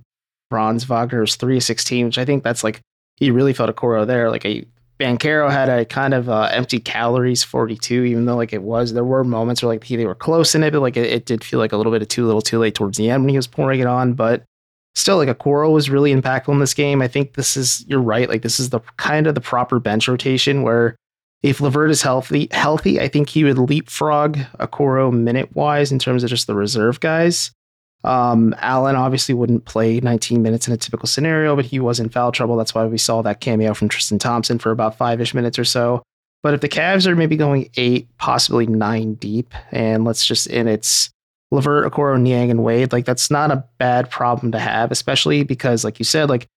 Franz 0.49 0.83
Wagner 0.83 1.21
was 1.21 1.35
three 1.35 1.57
of 1.57 1.63
16, 1.63 2.05
which 2.05 2.17
I 2.17 2.25
think 2.25 2.43
that's 2.43 2.63
like, 2.63 2.81
he 3.15 3.31
really 3.31 3.53
felt 3.53 3.73
Okoro 3.73 4.05
there. 4.05 4.29
Like 4.29 4.45
a 4.45 4.65
Banchero 4.99 5.51
had 5.51 5.69
a 5.69 5.85
kind 5.85 6.13
of 6.13 6.27
uh, 6.27 6.49
empty 6.51 6.79
calories 6.79 7.43
42, 7.43 8.03
even 8.03 8.25
though 8.25 8.35
like 8.35 8.53
it 8.53 8.63
was, 8.63 8.93
there 8.93 9.03
were 9.03 9.23
moments 9.23 9.61
where 9.61 9.69
like 9.69 9.83
he, 9.83 9.95
they 9.95 10.07
were 10.07 10.15
close 10.15 10.55
in 10.55 10.63
it, 10.63 10.71
but 10.71 10.81
like 10.81 10.97
it, 10.97 11.05
it, 11.11 11.25
did 11.25 11.43
feel 11.43 11.59
like 11.59 11.71
a 11.71 11.77
little 11.77 11.91
bit 11.91 12.01
of 12.01 12.07
too 12.07 12.25
little 12.25 12.41
too 12.41 12.57
late 12.57 12.73
towards 12.73 12.97
the 12.97 13.09
end 13.09 13.23
when 13.23 13.29
he 13.29 13.37
was 13.37 13.47
pouring 13.47 13.79
it 13.79 13.85
on. 13.85 14.13
But 14.13 14.43
still, 14.97 15.17
like 15.17 15.29
Okoro 15.29 15.71
was 15.71 15.89
really 15.89 16.13
impactful 16.13 16.53
in 16.53 16.59
this 16.59 16.73
game. 16.73 17.01
I 17.01 17.07
think 17.07 17.33
this 17.33 17.55
is, 17.55 17.85
you're 17.87 18.01
right. 18.01 18.27
Like 18.27 18.41
this 18.41 18.59
is 18.59 18.69
the 18.69 18.79
kind 18.97 19.27
of 19.27 19.35
the 19.35 19.41
proper 19.41 19.79
bench 19.79 20.07
rotation 20.07 20.63
where 20.63 20.95
if 21.43 21.61
LeVert 21.61 21.91
is 21.91 22.01
healthy, 22.01 22.47
healthy, 22.51 22.99
I 22.99 23.07
think 23.07 23.29
he 23.29 23.43
would 23.43 23.59
leapfrog 23.59 24.37
a 24.59 24.67
Okoro 24.67 25.13
minute 25.13 25.55
wise 25.55 25.91
in 25.91 25.99
terms 25.99 26.23
of 26.23 26.29
just 26.29 26.47
the 26.47 26.55
reserve 26.55 26.99
guys. 26.99 27.51
Um, 28.03 28.55
Allen 28.59 28.95
obviously 28.95 29.35
wouldn't 29.35 29.65
play 29.65 29.99
19 29.99 30.41
minutes 30.41 30.67
in 30.67 30.73
a 30.73 30.77
typical 30.77 31.07
scenario, 31.07 31.55
but 31.55 31.65
he 31.65 31.79
was 31.79 31.99
in 31.99 32.09
foul 32.09 32.31
trouble. 32.31 32.55
That's 32.55 32.73
why 32.73 32.85
we 32.85 32.97
saw 32.97 33.21
that 33.21 33.39
cameo 33.39 33.73
from 33.73 33.89
Tristan 33.89 34.19
Thompson 34.19 34.59
for 34.59 34.71
about 34.71 34.97
five 34.97 35.21
ish 35.21 35.33
minutes 35.33 35.59
or 35.59 35.65
so. 35.65 36.01
But 36.43 36.53
if 36.53 36.61
the 36.61 36.69
Cavs 36.69 37.07
are 37.07 37.15
maybe 37.15 37.35
going 37.35 37.69
eight, 37.77 38.07
possibly 38.17 38.67
nine 38.67 39.15
deep, 39.15 39.53
and 39.71 40.05
let's 40.05 40.25
just, 40.25 40.47
and 40.47 40.69
it's 40.69 41.09
LeVert, 41.51 41.91
Okoro, 41.91 42.19
Niang, 42.19 42.51
and 42.51 42.63
Wade, 42.63 42.91
like 42.91 43.05
that's 43.05 43.31
not 43.31 43.51
a 43.51 43.63
bad 43.77 44.09
problem 44.09 44.51
to 44.51 44.59
have, 44.59 44.91
especially 44.91 45.43
because, 45.43 45.83
like 45.83 45.99
you 45.99 46.05
said, 46.05 46.29
like 46.29 46.47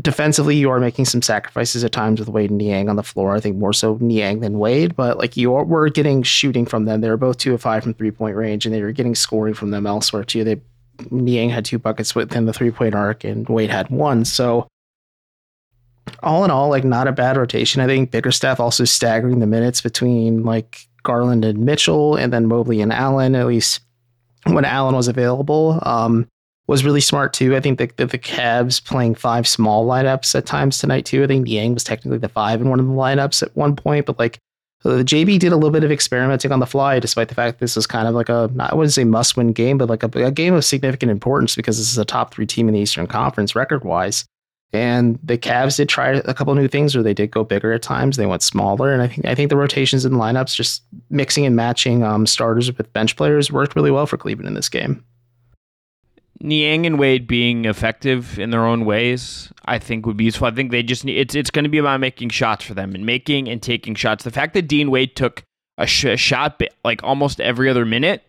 defensively, 0.00 0.56
you 0.56 0.70
are 0.70 0.80
making 0.80 1.04
some 1.04 1.22
sacrifices 1.22 1.84
at 1.84 1.92
times 1.92 2.20
with 2.20 2.28
Wade 2.28 2.50
and 2.50 2.58
Niang 2.58 2.88
on 2.88 2.96
the 2.96 3.02
floor. 3.02 3.34
I 3.34 3.40
think 3.40 3.56
more 3.56 3.72
so 3.72 3.98
Niang 4.00 4.40
than 4.40 4.58
Wade, 4.58 4.96
but 4.96 5.18
like 5.18 5.36
you 5.36 5.54
are, 5.54 5.64
were 5.64 5.88
getting 5.90 6.22
shooting 6.22 6.64
from 6.64 6.86
them. 6.86 7.00
They 7.00 7.10
were 7.10 7.16
both 7.16 7.38
two 7.38 7.54
of 7.54 7.60
five 7.60 7.82
from 7.82 7.94
three 7.94 8.10
point 8.10 8.36
range, 8.36 8.64
and 8.64 8.74
they 8.74 8.82
were 8.82 8.92
getting 8.92 9.14
scoring 9.14 9.54
from 9.54 9.70
them 9.70 9.86
elsewhere 9.86 10.24
too. 10.24 10.44
They 10.44 10.60
Niang 11.10 11.50
had 11.50 11.64
two 11.64 11.78
buckets 11.78 12.14
within 12.14 12.46
the 12.46 12.52
three 12.52 12.70
point 12.70 12.94
arc, 12.94 13.24
and 13.24 13.48
Wade 13.48 13.70
had 13.70 13.90
one. 13.90 14.24
So 14.24 14.66
all 16.22 16.44
in 16.44 16.50
all, 16.50 16.68
like 16.68 16.84
not 16.84 17.08
a 17.08 17.12
bad 17.12 17.36
rotation. 17.36 17.80
I 17.80 17.86
think 17.86 18.10
Bickerstaff 18.10 18.60
also 18.60 18.84
staggering 18.84 19.40
the 19.40 19.46
minutes 19.46 19.80
between 19.80 20.42
like 20.44 20.86
Garland 21.02 21.44
and 21.44 21.58
Mitchell, 21.58 22.16
and 22.16 22.32
then 22.32 22.46
Mobley 22.46 22.80
and 22.80 22.92
Allen, 22.92 23.34
at 23.34 23.46
least 23.46 23.80
when 24.44 24.64
Allen 24.64 24.94
was 24.94 25.08
available. 25.08 25.78
Um, 25.82 26.28
was 26.66 26.84
really 26.84 27.00
smart 27.00 27.32
too. 27.32 27.56
I 27.56 27.60
think 27.60 27.78
that 27.78 27.96
the, 27.96 28.06
the 28.06 28.18
Cavs 28.18 28.82
playing 28.82 29.16
five 29.16 29.48
small 29.48 29.86
lineups 29.86 30.36
at 30.36 30.46
times 30.46 30.78
tonight 30.78 31.04
too. 31.04 31.24
I 31.24 31.26
think 31.26 31.44
Niang 31.44 31.74
was 31.74 31.82
technically 31.82 32.18
the 32.18 32.28
five 32.28 32.60
in 32.60 32.70
one 32.70 32.78
of 32.78 32.86
the 32.86 32.92
lineups 32.92 33.42
at 33.42 33.54
one 33.56 33.74
point, 33.74 34.06
but 34.06 34.20
like 34.20 34.38
the 34.84 35.02
JB 35.02 35.40
did 35.40 35.50
a 35.50 35.56
little 35.56 35.72
bit 35.72 35.82
of 35.82 35.90
experimenting 35.90 36.52
on 36.52 36.60
the 36.60 36.66
fly, 36.66 37.00
despite 37.00 37.28
the 37.28 37.34
fact 37.34 37.58
this 37.58 37.76
is 37.76 37.88
kind 37.88 38.06
of 38.06 38.14
like 38.14 38.28
a 38.28 38.48
I 38.60 38.74
wouldn't 38.74 38.92
say 38.92 39.02
must 39.02 39.36
win 39.36 39.52
game, 39.52 39.78
but 39.78 39.88
like 39.88 40.04
a, 40.04 40.24
a 40.24 40.30
game 40.30 40.54
of 40.54 40.64
significant 40.64 41.10
importance 41.10 41.56
because 41.56 41.76
this 41.76 41.90
is 41.90 41.98
a 41.98 42.04
top 42.04 42.32
three 42.32 42.46
team 42.46 42.68
in 42.68 42.74
the 42.74 42.80
Eastern 42.80 43.08
Conference 43.08 43.56
record 43.56 43.82
wise. 43.82 44.24
And 44.72 45.18
the 45.22 45.36
Cavs 45.36 45.76
did 45.76 45.88
try 45.88 46.10
a 46.10 46.32
couple 46.32 46.54
new 46.54 46.68
things, 46.68 46.94
or 46.94 47.02
they 47.02 47.14
did 47.14 47.32
go 47.32 47.42
bigger 47.42 47.72
at 47.72 47.82
times. 47.82 48.16
They 48.16 48.26
went 48.26 48.42
smaller, 48.42 48.92
and 48.92 49.02
I 49.02 49.08
think 49.08 49.26
I 49.26 49.34
think 49.34 49.50
the 49.50 49.56
rotations 49.56 50.04
and 50.04 50.14
lineups, 50.14 50.54
just 50.54 50.82
mixing 51.10 51.44
and 51.44 51.56
matching 51.56 52.04
um, 52.04 52.24
starters 52.24 52.76
with 52.76 52.92
bench 52.92 53.16
players, 53.16 53.50
worked 53.50 53.74
really 53.74 53.90
well 53.90 54.06
for 54.06 54.16
Cleveland 54.16 54.46
in 54.46 54.54
this 54.54 54.68
game. 54.68 55.04
Niang 56.42 56.86
and 56.86 56.98
Wade 56.98 57.26
being 57.26 57.66
effective 57.66 58.38
in 58.38 58.50
their 58.50 58.64
own 58.64 58.84
ways, 58.84 59.52
I 59.66 59.78
think 59.78 60.06
would 60.06 60.16
be 60.16 60.24
useful. 60.24 60.46
I 60.46 60.52
think 60.52 60.70
they 60.70 60.82
just 60.82 61.04
need 61.04 61.18
it's 61.18 61.34
it's 61.34 61.50
going 61.50 61.64
to 61.64 61.68
be 61.68 61.78
about 61.78 62.00
making 62.00 62.30
shots 62.30 62.64
for 62.64 62.74
them 62.74 62.94
and 62.94 63.04
making 63.04 63.48
and 63.48 63.60
taking 63.60 63.94
shots. 63.94 64.24
The 64.24 64.30
fact 64.30 64.54
that 64.54 64.62
Dean 64.62 64.90
Wade 64.90 65.16
took 65.16 65.42
a, 65.76 65.86
sh- 65.86 66.04
a 66.04 66.16
shot 66.16 66.62
like 66.84 67.02
almost 67.02 67.40
every 67.40 67.68
other 67.68 67.84
minute, 67.84 68.22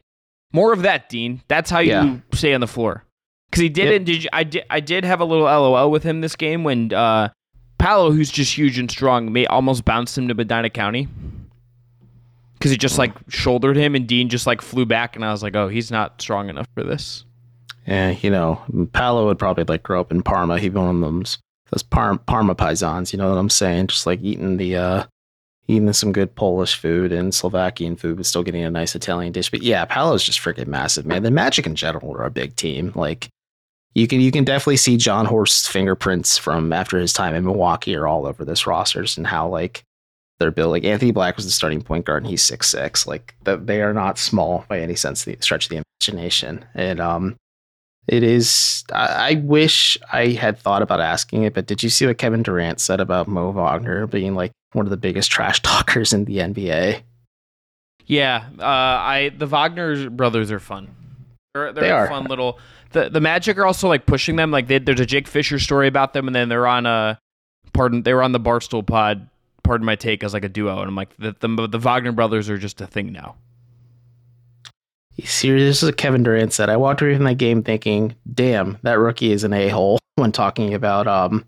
more 0.52 0.74
of 0.74 0.82
that, 0.82 1.08
Dean. 1.08 1.42
That's 1.48 1.70
how 1.70 1.80
you 1.80 1.92
yeah. 1.92 2.18
stay 2.34 2.54
on 2.54 2.62
the 2.62 2.68
floor. 2.68 3.06
Because 3.52 3.62
he 3.64 3.70
didn't. 3.70 3.94
Yep. 3.94 4.06
Did 4.06 4.24
you, 4.24 4.30
I 4.32 4.44
did 4.44 4.64
I 4.70 4.80
did 4.80 5.04
have 5.04 5.20
a 5.20 5.26
little 5.26 5.44
LOL 5.44 5.92
with 5.92 6.04
him 6.04 6.22
this 6.22 6.38
game 6.38 6.64
when 6.64 6.94
uh, 6.94 7.30
Paolo, 7.78 8.12
who's 8.12 8.32
just 8.32 8.58
huge 8.58 8.80
and 8.80 8.90
strong, 8.90 9.34
may 9.34 9.46
almost 9.46 9.84
bounced 9.84 10.18
him 10.18 10.30
to 10.30 10.34
Medina 10.34 10.70
County 10.70 11.10
because 12.54 12.72
he 12.72 12.78
just 12.78 12.98
like 12.98 13.12
shouldered 13.28 13.76
him 13.76 13.96
and 13.96 14.08
Dean 14.08 14.30
just 14.30 14.48
like 14.48 14.62
flew 14.62 14.86
back 14.86 15.16
and 15.16 15.26
I 15.26 15.32
was 15.32 15.44
like, 15.44 15.56
oh, 15.56 15.68
he's 15.68 15.92
not 15.92 16.22
strong 16.22 16.48
enough 16.48 16.68
for 16.76 16.84
this. 16.84 17.26
Yeah, 17.88 18.12
you 18.12 18.30
know, 18.30 18.62
Paolo 18.94 19.26
would 19.26 19.40
probably 19.40 19.64
like 19.64 19.84
grow 19.84 20.00
up 20.00 20.12
in 20.12 20.22
Parma. 20.22 20.60
He'd 20.60 20.74
be 20.74 20.80
one 20.80 21.04
of 21.04 21.14
those 21.14 21.40
those 21.72 21.84
Par- 21.84 22.20
Parma 22.20 22.56
paisans. 22.56 23.12
You 23.12 23.18
know 23.18 23.30
what 23.30 23.38
I'm 23.38 23.50
saying? 23.50 23.88
Just 23.88 24.06
like 24.06 24.22
eating 24.22 24.58
the 24.58 24.76
uh, 24.76 25.04
eating 25.68 25.92
some 25.94 26.12
good 26.12 26.36
Polish 26.36 26.76
food 26.76 27.12
and 27.12 27.34
Slovakian 27.34 27.96
food, 27.96 28.18
but 28.18 28.26
still 28.26 28.44
getting 28.44 28.64
a 28.64 28.70
nice 28.70 28.94
Italian 28.94 29.34
dish. 29.34 29.50
But 29.50 29.64
yeah, 29.64 29.86
Paolo's 29.86 30.24
just 30.24 30.40
freaking 30.40 30.68
massive, 30.68 31.06
man. 31.06 31.24
The 31.24 31.32
Magic 31.32 31.66
in 31.66 31.76
general 31.76 32.12
are 32.14 32.26
a 32.26 32.32
big 32.32 32.56
team. 32.56 32.92
Like 32.94 33.30
you 33.94 34.08
can 34.08 34.22
you 34.22 34.32
can 34.32 34.44
definitely 34.44 34.78
see 34.78 34.98
Jon 34.98 35.26
Horst's 35.26 35.68
fingerprints 35.68 36.38
from 36.38 36.72
after 36.72 36.98
his 36.98 37.14
time 37.14 37.36
in 37.36 37.44
Milwaukee 37.44 37.96
are 37.96 38.08
all 38.08 38.26
over 38.26 38.46
this 38.46 38.66
rosters 38.66 39.18
and 39.18 39.28
how 39.28 39.48
like 39.48 39.84
they're 40.40 40.52
built. 40.52 40.72
Like 40.72 40.84
Anthony 40.84 41.12
Black 41.12 41.36
was 41.36 41.46
the 41.46 41.52
starting 41.52 41.82
point 41.82 42.06
guard, 42.06 42.24
and 42.24 42.30
he's 42.30 42.44
six 42.44 42.70
six. 42.70 43.06
Like 43.06 43.36
the, 43.44 43.58
they 43.58 43.82
are 43.82 43.94
not 43.94 44.18
small 44.18 44.66
by 44.68 44.80
any 44.80 44.96
sense 44.96 45.24
the 45.24 45.38
stretch 45.40 45.66
of 45.66 45.70
the 45.70 45.84
imagination. 46.02 46.66
And 46.74 47.00
um, 47.00 47.36
it 48.08 48.24
is. 48.24 48.84
I, 48.94 49.32
I, 49.32 49.34
wish 49.36 49.98
I 50.12 50.30
had 50.30 50.58
thought 50.58 50.82
about 50.82 51.00
asking 51.00 51.44
it, 51.44 51.54
but 51.54 51.68
did 51.68 51.84
you 51.84 51.90
see 51.90 52.08
what 52.08 52.18
Kevin 52.18 52.44
Durant 52.44 52.80
said 52.80 53.00
about 53.00 53.28
Mo 53.28 53.52
Wagner 53.52 54.08
being 54.08 54.36
like 54.36 54.52
one 54.74 54.86
of 54.86 54.90
the 54.90 54.98
biggest 54.98 55.32
trash 55.32 55.60
talkers 55.64 56.12
in 56.12 56.26
the 56.26 56.38
NBA? 56.38 57.02
Yeah, 58.08 58.46
uh, 58.60 58.64
I 58.64 59.32
the 59.38 59.48
Wagner 59.48 60.10
brothers 60.10 60.52
are 60.52 60.60
fun. 60.60 60.90
They're, 61.54 61.74
they're 61.74 61.84
they 61.84 61.92
are. 61.92 62.08
fun 62.08 62.26
little. 62.26 62.60
The 62.92 63.10
the 63.10 63.22
Magic 63.22 63.58
are 63.58 63.66
also 63.66 63.88
like 63.88 64.06
pushing 64.06 64.36
them. 64.36 64.52
Like 64.52 64.68
they, 64.68 64.80
there's 64.80 65.00
a 65.00 65.06
Jake 65.06 65.28
Fisher 65.28 65.60
story 65.60 65.88
about 65.88 66.14
them, 66.14 66.28
and 66.28 66.36
then 66.36 66.50
they're 66.50 66.68
on 66.68 66.86
a 66.86 67.20
pardon. 67.74 68.04
They 68.04 68.14
were 68.14 68.24
on 68.24 68.32
the 68.32 68.40
Barstool 68.40 68.86
Pod. 68.86 69.28
Pardon 69.64 69.86
my 69.86 69.96
take 69.96 70.24
as 70.24 70.34
like 70.34 70.46
a 70.46 70.50
duo, 70.50 70.80
and 70.80 70.88
I'm 70.88 70.96
like 70.96 71.16
the 71.18 71.36
the, 71.40 71.68
the 71.68 71.80
Wagner 71.80 72.12
brothers 72.12 72.50
are 72.50 72.58
just 72.58 72.82
a 72.82 72.88
thing 72.88 73.12
now. 73.12 73.36
You 75.16 75.26
Serious, 75.28 75.70
this 75.70 75.84
is 75.84 75.90
what 75.90 75.98
Kevin 75.98 76.24
Durant 76.24 76.54
said. 76.54 76.70
I 76.70 76.78
walked 76.78 77.02
away 77.02 77.16
from 77.16 77.26
that 77.26 77.36
game 77.36 77.64
thinking, 77.64 78.16
damn, 78.34 78.78
that 78.84 78.98
rookie 78.98 79.32
is 79.32 79.44
an 79.44 79.54
a 79.54 79.68
hole 79.68 80.00
when 80.16 80.32
talking 80.32 80.74
about 80.74 81.08
um 81.08 81.46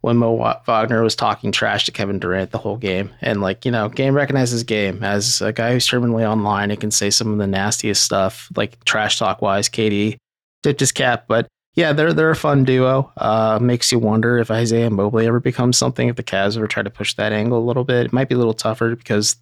when 0.00 0.16
Mo 0.16 0.54
Wagner 0.66 1.02
was 1.02 1.14
talking 1.14 1.52
trash 1.52 1.84
to 1.84 1.92
Kevin 1.92 2.18
Durant 2.18 2.50
the 2.50 2.58
whole 2.58 2.76
game. 2.76 3.10
And 3.20 3.40
like, 3.40 3.64
you 3.64 3.70
know, 3.70 3.88
game 3.88 4.14
recognizes 4.14 4.62
game. 4.62 5.04
As 5.04 5.40
a 5.42 5.52
guy 5.52 5.72
who's 5.72 5.86
terminally 5.86 6.28
online 6.28 6.70
and 6.70 6.80
can 6.80 6.90
say 6.90 7.10
some 7.10 7.32
of 7.32 7.38
the 7.38 7.46
nastiest 7.46 8.02
stuff, 8.02 8.48
like 8.56 8.82
trash 8.84 9.18
talk 9.18 9.42
wise, 9.42 9.68
KD 9.68 10.16
tipped 10.62 10.80
his 10.80 10.92
cap. 10.92 11.24
But 11.28 11.46
yeah, 11.74 11.92
they're 11.92 12.12
they're 12.12 12.30
a 12.30 12.36
fun 12.36 12.64
duo. 12.64 13.12
Uh, 13.16 13.58
makes 13.60 13.92
you 13.92 13.98
wonder 13.98 14.38
if 14.38 14.50
Isaiah 14.50 14.90
Mobley 14.90 15.26
ever 15.26 15.40
becomes 15.40 15.76
something, 15.76 16.08
if 16.08 16.16
the 16.16 16.22
Cavs 16.22 16.56
ever 16.56 16.66
try 16.66 16.82
to 16.82 16.90
push 16.90 17.14
that 17.14 17.32
angle 17.32 17.58
a 17.58 17.66
little 17.66 17.84
bit. 17.84 18.06
It 18.06 18.12
might 18.12 18.28
be 18.28 18.34
a 18.34 18.38
little 18.38 18.54
tougher 18.54 18.96
because 18.96 19.36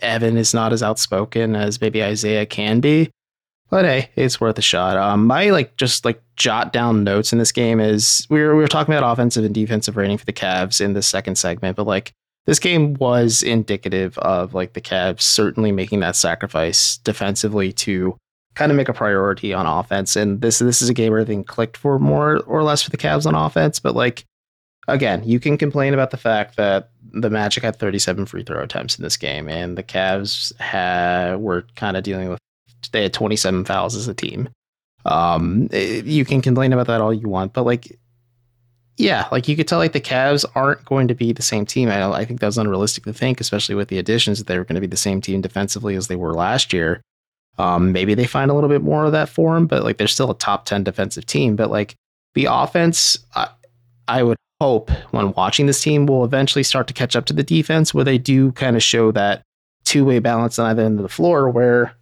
Evan 0.00 0.36
is 0.36 0.54
not 0.54 0.72
as 0.72 0.82
outspoken 0.82 1.56
as 1.56 1.80
maybe 1.80 2.02
Isaiah 2.02 2.46
can 2.46 2.80
be. 2.80 3.10
But 3.68 3.84
hey, 3.84 4.10
it's 4.14 4.40
worth 4.40 4.58
a 4.58 4.62
shot. 4.62 4.96
Um, 4.96 5.26
my 5.26 5.50
like 5.50 5.76
just 5.76 6.04
like 6.04 6.22
jot 6.36 6.72
down 6.72 7.02
notes 7.02 7.32
in 7.32 7.38
this 7.38 7.52
game 7.52 7.80
is 7.80 8.26
we 8.30 8.40
were 8.40 8.54
we 8.54 8.62
were 8.62 8.68
talking 8.68 8.94
about 8.94 9.10
offensive 9.10 9.44
and 9.44 9.54
defensive 9.54 9.96
rating 9.96 10.18
for 10.18 10.24
the 10.24 10.32
Cavs 10.32 10.80
in 10.80 10.92
the 10.92 11.02
second 11.02 11.36
segment, 11.36 11.76
but 11.76 11.86
like 11.86 12.12
this 12.46 12.60
game 12.60 12.94
was 12.94 13.42
indicative 13.42 14.16
of 14.18 14.54
like 14.54 14.74
the 14.74 14.80
Cavs 14.80 15.22
certainly 15.22 15.72
making 15.72 16.00
that 16.00 16.14
sacrifice 16.14 16.98
defensively 16.98 17.72
to 17.72 18.16
kind 18.54 18.70
of 18.70 18.76
make 18.76 18.88
a 18.88 18.94
priority 18.94 19.52
on 19.52 19.66
offense. 19.66 20.14
And 20.14 20.40
this 20.40 20.60
this 20.60 20.80
is 20.80 20.88
a 20.88 20.94
game 20.94 21.10
where 21.10 21.20
everything 21.20 21.42
clicked 21.42 21.76
for 21.76 21.98
more 21.98 22.38
or 22.44 22.62
less 22.62 22.82
for 22.82 22.90
the 22.90 22.96
Cavs 22.96 23.26
on 23.26 23.34
offense, 23.34 23.80
but 23.80 23.96
like 23.96 24.24
again, 24.88 25.24
you 25.24 25.40
can 25.40 25.58
complain 25.58 25.92
about 25.92 26.12
the 26.12 26.16
fact 26.16 26.56
that 26.56 26.90
the 27.12 27.30
Magic 27.30 27.64
had 27.64 27.76
37 27.76 28.26
free 28.26 28.44
throw 28.44 28.62
attempts 28.62 28.96
in 28.96 29.02
this 29.02 29.16
game, 29.16 29.48
and 29.48 29.76
the 29.76 29.82
Cavs 29.82 30.52
were 31.40 31.66
kind 31.74 31.96
of 31.96 32.04
dealing 32.04 32.28
with 32.28 32.38
they 32.92 33.02
had 33.02 33.12
27 33.12 33.64
fouls 33.64 33.94
as 33.94 34.08
a 34.08 34.14
team. 34.14 34.48
Um, 35.04 35.68
eh, 35.72 36.02
you 36.04 36.24
can 36.24 36.42
complain 36.42 36.72
about 36.72 36.88
that 36.88 37.00
all 37.00 37.12
you 37.12 37.28
want, 37.28 37.52
but 37.52 37.64
like, 37.64 37.98
yeah, 38.96 39.28
like 39.30 39.46
you 39.46 39.56
could 39.56 39.68
tell 39.68 39.78
like 39.78 39.92
the 39.92 40.00
Cavs 40.00 40.44
aren't 40.54 40.84
going 40.84 41.08
to 41.08 41.14
be 41.14 41.32
the 41.32 41.42
same 41.42 41.66
team. 41.66 41.88
I, 41.88 42.10
I 42.10 42.24
think 42.24 42.40
that 42.40 42.46
was 42.46 42.58
unrealistic 42.58 43.04
to 43.04 43.12
think, 43.12 43.40
especially 43.40 43.74
with 43.74 43.88
the 43.88 43.98
additions 43.98 44.38
that 44.38 44.46
they 44.46 44.58
were 44.58 44.64
going 44.64 44.74
to 44.76 44.80
be 44.80 44.86
the 44.86 44.96
same 44.96 45.20
team 45.20 45.40
defensively 45.40 45.96
as 45.96 46.08
they 46.08 46.16
were 46.16 46.34
last 46.34 46.72
year. 46.72 47.02
Um, 47.58 47.92
maybe 47.92 48.14
they 48.14 48.26
find 48.26 48.50
a 48.50 48.54
little 48.54 48.68
bit 48.68 48.82
more 48.82 49.04
of 49.04 49.12
that 49.12 49.28
for 49.28 49.54
them, 49.54 49.66
but 49.66 49.82
like 49.82 49.96
they're 49.98 50.06
still 50.06 50.30
a 50.30 50.34
top 50.34 50.66
10 50.66 50.84
defensive 50.84 51.26
team. 51.26 51.56
But 51.56 51.70
like 51.70 51.94
the 52.34 52.46
offense, 52.50 53.16
I, 53.34 53.48
I 54.08 54.22
would 54.22 54.36
hope 54.60 54.90
when 55.10 55.32
watching 55.32 55.66
this 55.66 55.82
team 55.82 56.06
will 56.06 56.24
eventually 56.24 56.62
start 56.62 56.86
to 56.88 56.94
catch 56.94 57.16
up 57.16 57.26
to 57.26 57.32
the 57.32 57.42
defense 57.42 57.92
where 57.92 58.04
they 58.04 58.18
do 58.18 58.52
kind 58.52 58.76
of 58.76 58.82
show 58.82 59.12
that 59.12 59.42
two 59.84 60.04
way 60.04 60.18
balance 60.18 60.58
on 60.58 60.66
either 60.66 60.82
end 60.82 60.98
of 60.98 61.02
the 61.02 61.08
floor 61.08 61.48
where 61.48 61.94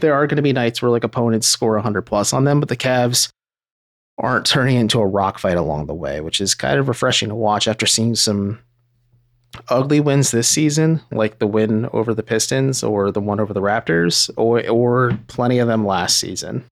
there 0.00 0.14
are 0.14 0.26
going 0.26 0.36
to 0.36 0.42
be 0.42 0.52
nights 0.52 0.80
where 0.80 0.90
like 0.90 1.04
opponents 1.04 1.46
score 1.46 1.74
100 1.74 2.02
plus 2.02 2.32
on 2.32 2.44
them, 2.44 2.60
but 2.60 2.68
the 2.68 2.76
Cavs 2.76 3.30
aren't 4.18 4.46
turning 4.46 4.76
into 4.76 5.00
a 5.00 5.06
rock 5.06 5.38
fight 5.38 5.56
along 5.56 5.86
the 5.86 5.94
way, 5.94 6.20
which 6.20 6.40
is 6.40 6.54
kind 6.54 6.78
of 6.78 6.88
refreshing 6.88 7.28
to 7.28 7.34
watch 7.34 7.66
after 7.66 7.86
seeing 7.86 8.14
some 8.14 8.60
ugly 9.68 10.00
wins 10.00 10.30
this 10.30 10.48
season, 10.48 11.00
like 11.10 11.38
the 11.38 11.46
win 11.46 11.88
over 11.92 12.14
the 12.14 12.22
Pistons 12.22 12.82
or 12.82 13.10
the 13.10 13.20
one 13.20 13.40
over 13.40 13.52
the 13.52 13.60
Raptors, 13.60 14.30
or 14.36 14.66
or 14.68 15.18
plenty 15.26 15.58
of 15.58 15.68
them 15.68 15.86
last 15.86 16.18
season. 16.18 16.64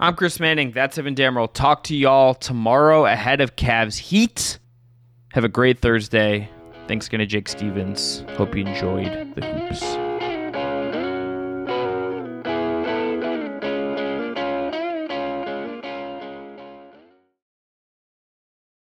I'm 0.00 0.16
Chris 0.16 0.40
Manning. 0.40 0.72
That's 0.72 0.98
Evan 0.98 1.14
Dammarell. 1.14 1.52
Talk 1.52 1.84
to 1.84 1.96
y'all 1.96 2.34
tomorrow 2.34 3.06
ahead 3.06 3.40
of 3.40 3.54
Cavs 3.54 3.98
Heat. 3.98 4.58
Have 5.32 5.44
a 5.44 5.48
great 5.48 5.78
Thursday. 5.78 6.48
Thanks 6.88 7.06
again 7.06 7.20
to 7.20 7.26
Jake 7.26 7.48
Stephens. 7.48 8.24
Hope 8.30 8.56
you 8.56 8.66
enjoyed 8.66 9.34
the 9.36 9.46
hoops. 9.46 10.11